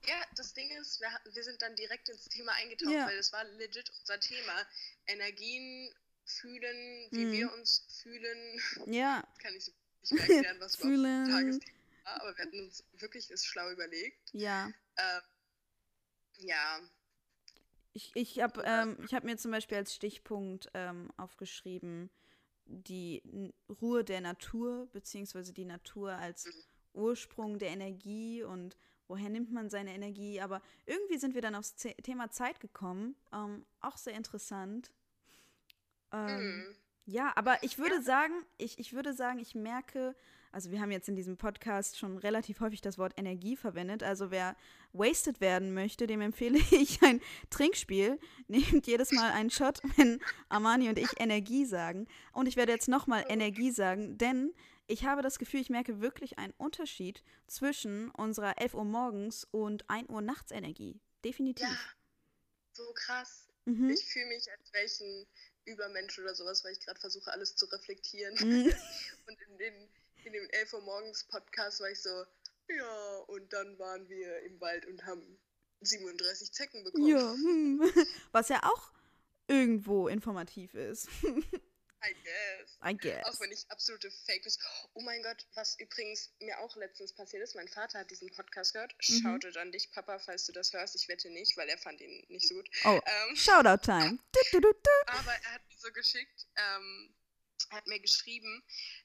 Ja, 0.07 0.23
das 0.37 0.53
Ding 0.55 0.71
ist, 0.79 1.01
wir, 1.01 1.09
wir 1.35 1.43
sind 1.43 1.61
dann 1.63 1.75
direkt 1.75 2.09
ins 2.09 2.29
Thema 2.29 2.53
eingetaucht, 2.53 2.93
Ja. 2.93 3.07
weil 3.07 3.17
das 3.17 3.33
war 3.33 3.45
legit 3.45 3.91
unser 4.01 4.21
Thema. 4.21 4.67
Energien 5.07 5.93
fühlen, 6.25 7.09
wie 7.11 7.25
Mhm. 7.25 7.33
wir 7.33 7.53
uns 7.55 7.87
fühlen. 8.03 8.61
Ja, 8.87 9.27
Kann 9.43 9.55
ich 9.55 9.65
so 9.65 9.73
nicht 10.03 10.13
mehr 10.29 10.37
erklären, 10.37 10.61
was 10.61 10.77
Fühlen. 10.77 11.29
Tagesthema 11.31 11.79
war, 12.05 12.21
aber 12.21 12.37
wir 12.37 12.45
hatten 12.45 12.61
uns 12.61 12.85
wirklich 12.93 13.27
das 13.29 13.45
schlau 13.45 13.71
überlegt. 13.71 14.31
ja. 14.33 14.71
Ähm, 14.99 15.23
ja, 16.39 16.81
Ich, 17.97 18.11
ich 18.15 18.41
habe 18.41 18.63
ähm, 18.67 18.99
ich 19.07 19.15
hab 19.15 19.25
mir 19.25 19.39
zum 19.39 19.51
Beispiel 19.53 19.79
als 19.79 19.95
Stichpunkt 19.95 20.69
ähm, 20.75 21.09
aufgeschrieben, 21.17 22.11
die 22.67 23.23
N 23.25 23.55
Ruhe 23.81 24.05
der 24.05 24.21
Natur, 24.21 24.87
beziehungsweise 24.93 25.55
die 25.55 25.65
Natur 25.65 26.13
als 26.13 26.45
Mhm. 26.45 26.65
Ursprung 26.93 27.59
der 27.59 27.71
Energie 27.71 28.43
und 28.43 28.77
woher 29.09 29.31
nimmt 29.31 29.51
man 29.51 29.71
seine 29.71 29.95
Energie. 29.95 30.43
Aber 30.43 30.61
irgendwie 30.85 31.17
sind 31.17 31.35
wir 31.35 31.41
dann 31.41 31.55
aufs 31.55 31.77
Z 31.77 31.97
Thema 32.05 32.31
Zeit 32.31 32.61
gekommen. 32.61 33.17
Ähm, 33.33 33.65
auch 33.81 33.97
sehr 33.97 34.15
interessant. 34.15 34.93
Ähm, 36.13 36.67
mhm. 36.67 36.77
Ja, 37.07 37.33
aber 37.35 37.63
ich 37.63 37.79
würde 37.79 38.03
sagen, 38.03 38.35
ich, 38.59 38.79
ich 38.79 38.93
würde 38.93 39.15
sagen, 39.15 39.39
ich 39.39 39.55
merke, 39.55 40.15
also 40.57 40.71
wir 40.71 40.81
haben 40.81 40.91
jetzt 40.91 41.07
in 41.07 41.17
diesem 41.17 41.37
Podcast 41.37 41.99
schon 41.99 42.17
relativ 42.17 42.61
häufig 42.61 42.81
das 42.81 42.97
Wort 42.97 43.13
Energie 43.19 43.57
verwendet. 43.57 44.03
Also 44.03 44.31
wer 44.31 44.57
wasted 44.95 45.43
werden 45.43 45.75
möchte, 45.75 46.07
dem 46.07 46.23
empfehle 46.23 46.59
ich 46.71 47.03
ein 47.03 47.21
Trinkspiel. 47.51 48.19
Nehmt 48.49 48.87
jedes 48.87 49.13
Mal 49.13 49.33
einen 49.33 49.51
Shot, 49.51 49.83
wenn 49.99 50.19
Armani 50.49 50.89
und 50.89 50.99
ich 50.99 51.21
Energie 51.21 51.67
sagen. 51.67 52.09
Und 52.33 52.47
ich 52.47 52.57
werde 52.57 52.73
jetzt 52.73 52.89
nochmal 52.89 53.27
Energie 53.29 53.71
sagen, 53.71 54.17
denn 54.17 54.55
ich 54.87 55.05
habe 55.05 55.21
das 55.21 55.39
Gefühl, 55.39 55.61
ich 55.61 55.69
merke 55.69 56.01
wirklich 56.01 56.39
einen 56.39 56.55
Unterschied 56.57 57.23
zwischen 57.47 58.11
unserer 58.13 58.57
11 58.57 58.73
Uhr 58.73 58.87
morgens 58.87 59.47
und 59.51 59.85
1 59.91 60.09
Uhr 60.09 60.23
nachts 60.23 60.53
Energie. 60.53 60.99
Definitiv. 61.23 61.69
ja, 61.69 61.77
so 62.73 62.91
krass. 62.95 63.47
Mhm. 63.67 63.91
Ich 63.91 64.07
fühle 64.07 64.29
mich 64.29 64.51
als 64.51 64.73
welchen 64.73 65.27
Übermensch 65.67 66.19
oder 66.19 66.35
sowas, 66.35 66.65
weil 66.65 66.73
ich 66.73 66.81
gerade 66.81 66.99
versuche, 66.99 67.31
alles 67.31 67.57
zu 67.57 67.67
reflektieren. 67.67 68.35
Mhm. 68.37 68.73
Und 69.27 69.43
in, 69.43 69.59
den, 69.59 69.89
in 70.27 70.33
dem 70.33 70.49
11 70.51 70.73
Uhr 70.75 70.83
morgens 70.83 71.25
Podcast 71.25 71.81
war 71.81 71.91
ich 71.91 72.03
so, 72.03 72.25
ja, 72.69 73.17
und 73.29 73.53
dann 73.53 73.79
waren 73.79 74.09
wir 74.09 74.41
im 74.43 74.61
Wald 74.61 74.85
und 74.87 75.07
haben 75.07 75.39
37 75.81 76.53
Zecken 76.53 76.83
bekommen. 76.83 77.07
Ja, 77.07 77.33
hm. 77.33 77.81
was 78.33 78.49
ja 78.49 78.61
auch 78.65 78.93
irgendwo 79.47 80.09
informativ 80.09 80.75
ist. 80.75 81.09
I 82.05 82.15
guess. 82.23 82.79
I 82.85 82.97
guess. 82.97 83.25
Auch 83.25 83.41
wenn 83.41 83.51
ich 83.51 83.65
absolute 83.71 84.11
Fake 84.11 84.43
bin. 84.43 84.53
Oh 84.95 85.01
mein 85.01 85.23
Gott, 85.23 85.47
was 85.55 85.79
übrigens 85.79 86.31
mir 86.41 86.59
auch 86.61 86.77
letztens 86.77 87.13
passiert 87.13 87.43
ist, 87.43 87.55
mein 87.55 87.69
Vater 87.69 88.01
hat 88.01 88.11
diesen 88.11 88.31
Podcast 88.33 88.75
gehört. 88.75 88.95
Mhm. 89.09 89.23
Shoutout 89.23 89.59
an 89.59 89.73
dich, 89.73 89.91
Papa, 89.93 90.19
falls 90.19 90.45
du 90.47 90.53
das 90.53 90.73
hörst. 90.73 90.95
Ich 90.95 91.09
wette 91.09 91.31
nicht, 91.31 91.57
weil 91.57 91.69
er 91.69 91.79
fand 91.79 92.01
ihn 92.01 92.25
nicht 92.29 92.49
so 92.49 92.55
gut. 92.55 92.69
Oh, 92.85 93.01
Ähm, 93.05 93.37
Shoutout 93.37 93.83
Time. 93.85 94.19
Du, 94.33 94.41
du, 94.53 94.61
du, 94.61 94.73
du. 94.73 95.13
aber 95.13 95.33
er 95.33 95.55
hat 95.55 95.63
mir 95.69 95.79
so 95.79 95.91
geschickt, 95.93 96.47
ähm, 96.57 97.15
hat 97.71 97.87
mir 97.87 98.01
geschrieben, 98.01 98.63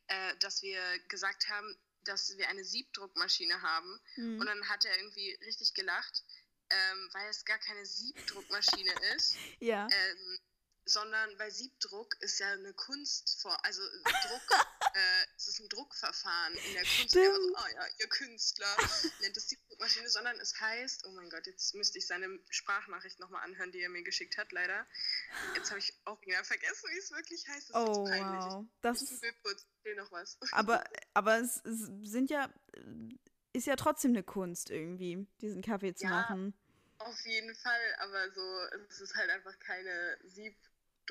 äh, 0.07 0.35
dass 0.37 0.61
wir 0.61 0.81
gesagt 1.07 1.49
haben, 1.49 1.75
dass 2.03 2.35
wir 2.37 2.49
eine 2.49 2.63
Siebdruckmaschine 2.63 3.61
haben. 3.61 3.91
Und 4.17 4.39
Hm. 4.39 4.45
dann 4.45 4.69
hat 4.69 4.85
er 4.85 4.97
irgendwie 4.97 5.33
richtig 5.45 5.73
gelacht, 5.73 6.23
ähm, 6.69 7.09
weil 7.13 7.29
es 7.29 7.45
gar 7.45 7.59
keine 7.59 7.85
Siebdruckmaschine 7.85 8.91
ist, 9.15 9.35
Ja. 9.59 9.87
ähm, 9.91 10.39
sondern 10.85 11.37
weil 11.39 11.51
Siebdruck 11.51 12.15
ist 12.21 12.39
ja 12.39 12.51
eine 12.51 12.73
Kunstform, 12.73 13.57
also 13.63 13.81
Druck, 14.03 14.65
äh, 14.93 15.25
es 15.37 15.47
ist 15.47 15.59
ein 15.59 15.69
Druckverfahren 15.69 16.53
in 16.55 16.73
der 16.73 16.83
Kunst. 16.83 17.15
Und 17.15 17.21
er 17.21 17.29
war 17.29 17.35
so, 17.35 17.41
Stimmt. 17.43 17.57
oh 17.57 17.75
ja, 17.75 17.87
ihr 17.99 18.07
Künstler 18.09 18.77
nennt 19.21 19.37
es 19.37 19.49
Siebdruckmaschine, 19.49 20.09
sondern 20.09 20.39
es 20.39 20.59
heißt, 20.59 21.05
oh 21.05 21.11
mein 21.11 21.29
Gott, 21.29 21.45
jetzt 21.47 21.73
müsste 21.75 21.97
ich 21.97 22.07
seine 22.07 22.27
Sprachnachricht 22.49 23.19
nochmal 23.19 23.43
anhören, 23.43 23.71
die 23.71 23.81
er 23.81 23.89
mir 23.89 24.03
geschickt 24.03 24.37
hat, 24.37 24.51
leider. 24.51 24.85
Jetzt 25.55 25.69
habe 25.69 25.79
ich 25.79 25.93
auch 26.05 26.21
wieder 26.21 26.43
vergessen, 26.43 26.89
wie 26.91 26.97
es 26.97 27.11
wirklich 27.11 27.47
heißt. 27.47 27.69
Das 27.69 27.81
ist 27.81 27.87
Oh, 27.89 28.03
peinlich. 28.05 28.43
wow. 28.53 28.65
Das 28.81 29.01
Ich 29.01 29.11
ist, 29.11 29.21
will 29.21 29.33
kurz, 29.43 29.65
will 29.83 29.95
noch 29.95 30.11
was. 30.11 30.37
aber 30.51 30.83
aber 31.13 31.39
es, 31.39 31.57
es 31.65 31.87
sind 32.03 32.29
ja, 32.29 32.51
ist 33.53 33.67
ja 33.67 33.75
trotzdem 33.75 34.11
eine 34.11 34.23
Kunst 34.23 34.69
irgendwie, 34.69 35.27
diesen 35.41 35.61
Kaffee 35.61 35.93
zu 35.93 36.05
Ja. 36.05 36.09
machen. 36.09 36.53
Auf 36.99 37.19
jeden 37.25 37.55
Fall, 37.55 37.95
aber 37.97 38.31
so, 38.31 38.59
es 38.89 39.01
ist 39.01 39.15
halt 39.15 39.29
einfach 39.31 39.57
keine 39.57 40.19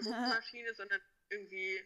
Siebdruckmaschine, 0.03 0.75
sondern 0.75 1.01
irgendwie 1.29 1.81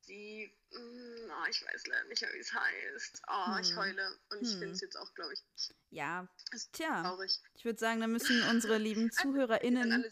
Sieb. 0.00 0.52
mm, 0.72 1.30
Oh, 1.30 1.46
ich 1.50 1.62
weiß 1.64 1.86
leider 1.86 2.04
nicht 2.08 2.22
wie 2.22 2.38
es 2.38 2.52
heißt. 2.52 3.22
Oh, 3.28 3.56
ich 3.60 3.70
Hm. 3.70 3.76
heule. 3.76 4.18
Und 4.30 4.42
ich 4.42 4.48
Hm. 4.52 4.58
finde 4.58 4.74
es 4.74 4.80
jetzt 4.80 4.96
auch, 4.96 5.12
glaube 5.14 5.34
ich, 5.34 5.44
nicht 5.52 5.74
Ja, 5.90 6.28
ist 6.52 6.72
tja. 6.72 7.02
traurig. 7.02 7.40
Ich 7.54 7.64
würde 7.64 7.78
sagen, 7.78 8.00
da 8.00 8.06
müssen 8.06 8.42
unsere 8.44 8.78
lieben 8.78 9.10
Dann 9.16 9.32
ZuhörerInnen. 9.32 10.04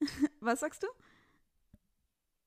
Was 0.40 0.60
sagst 0.60 0.82
du? 0.82 0.88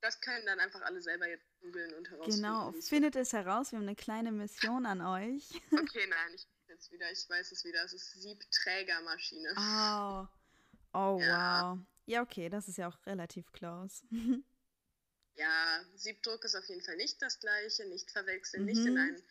das 0.01 0.22
können 0.22 0.45
dann 0.45 0.60
einfach 0.60 0.82
alle 0.82 1.01
selber 1.01 1.28
jetzt 1.28 1.47
googeln 1.62 1.91
und 1.95 2.08
herausfinden. 2.12 2.41
Genau, 2.43 2.72
findet 2.74 3.16
es 3.16 3.34
heraus. 3.34 3.72
Wir 3.72 3.80
haben 3.80 3.88
eine 3.88 3.95
kleine 3.95 4.32
Mission 4.32 4.86
an 4.86 5.01
euch. 5.01 5.49
Okay, 5.74 6.06
nein, 6.08 6.34
ich 6.36 6.41
weiß 6.45 6.68
jetzt 6.70 6.91
wieder, 6.91 7.12
ich 7.12 7.28
weiß 7.30 7.51
es 7.51 7.64
wieder. 7.66 7.84
Es 7.84 7.93
ist 7.93 8.12
Siebträgermaschine. 8.22 9.49
Oh, 9.58 10.28
oh 10.93 11.20
Ja. 11.20 11.72
wow. 11.72 11.80
Ja, 12.06 12.22
okay, 12.22 12.49
das 12.49 12.68
ist 12.68 12.78
ja 12.78 12.88
auch 12.88 13.06
relativ 13.06 13.51
close. 13.51 14.03
Ja, 15.38 15.84
Siebdruck 15.95 16.45
ist 16.45 16.56
auf 16.56 16.64
jeden 16.70 16.82
Fall 16.82 16.95
nicht 16.95 17.22
das 17.22 17.41
gleiche, 17.41 17.86
nicht 17.89 18.10
verwechseln, 18.10 18.64
nicht 18.64 18.78
in 18.86 18.93
Mhm. 18.93 18.99
ein 18.99 19.24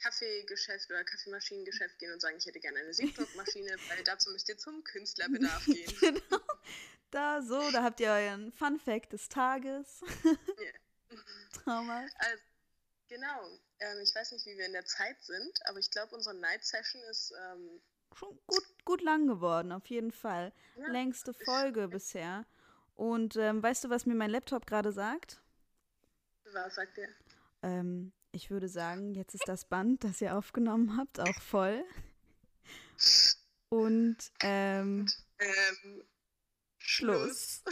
Kaffeegeschäft 0.00 0.90
oder 0.90 1.04
Kaffeemaschinengeschäft 1.04 1.96
gehen 2.00 2.12
und 2.12 2.18
sagen, 2.20 2.36
ich 2.38 2.44
hätte 2.44 2.58
gerne 2.58 2.80
eine 2.80 2.92
Siebdruckmaschine, 2.92 3.76
weil 3.88 4.02
dazu 4.02 4.30
müsst 4.30 4.48
ihr 4.48 4.58
zum 4.58 4.82
Künstlerbedarf 4.82 5.64
gehen. 5.66 5.92
genau. 6.00 6.40
Da 7.12 7.40
so, 7.40 7.70
da 7.70 7.84
habt 7.84 8.00
ihr 8.00 8.08
euren 8.10 8.50
Fun 8.50 8.80
Fact 8.80 9.12
des 9.12 9.28
Tages. 9.28 10.00
Thomas. 11.64 12.10
Also, 12.16 12.42
genau. 13.08 13.58
Ähm, 13.78 14.00
ich 14.02 14.12
weiß 14.12 14.32
nicht, 14.32 14.46
wie 14.46 14.58
wir 14.58 14.66
in 14.66 14.72
der 14.72 14.84
Zeit 14.86 15.22
sind, 15.22 15.56
aber 15.66 15.78
ich 15.78 15.88
glaube, 15.92 16.16
unsere 16.16 16.34
Night 16.34 16.64
Session 16.64 17.00
ist 17.04 17.32
ähm, 17.52 17.80
Schon 18.14 18.38
gut, 18.46 18.64
gut 18.84 19.02
lang 19.02 19.26
geworden, 19.26 19.72
auf 19.72 19.86
jeden 19.86 20.12
Fall. 20.12 20.52
Längste 20.88 21.34
Folge 21.34 21.88
bisher. 21.88 22.46
Und 22.94 23.36
ähm, 23.36 23.62
weißt 23.62 23.84
du, 23.84 23.90
was 23.90 24.06
mir 24.06 24.14
mein 24.14 24.30
Laptop 24.30 24.66
gerade 24.66 24.92
sagt? 24.92 25.40
was 26.52 26.76
sagt 26.76 26.98
ihr? 26.98 27.08
Ähm, 27.62 28.12
ich 28.30 28.50
würde 28.50 28.68
sagen, 28.68 29.14
jetzt 29.14 29.34
ist 29.34 29.48
das 29.48 29.64
Band, 29.64 30.04
das 30.04 30.20
ihr 30.20 30.36
aufgenommen 30.36 30.96
habt, 30.96 31.18
auch 31.18 31.40
voll. 31.40 31.84
Und 33.68 34.16
ähm, 34.40 35.06
Ähm, 35.38 36.04
Schluss. 36.78 37.64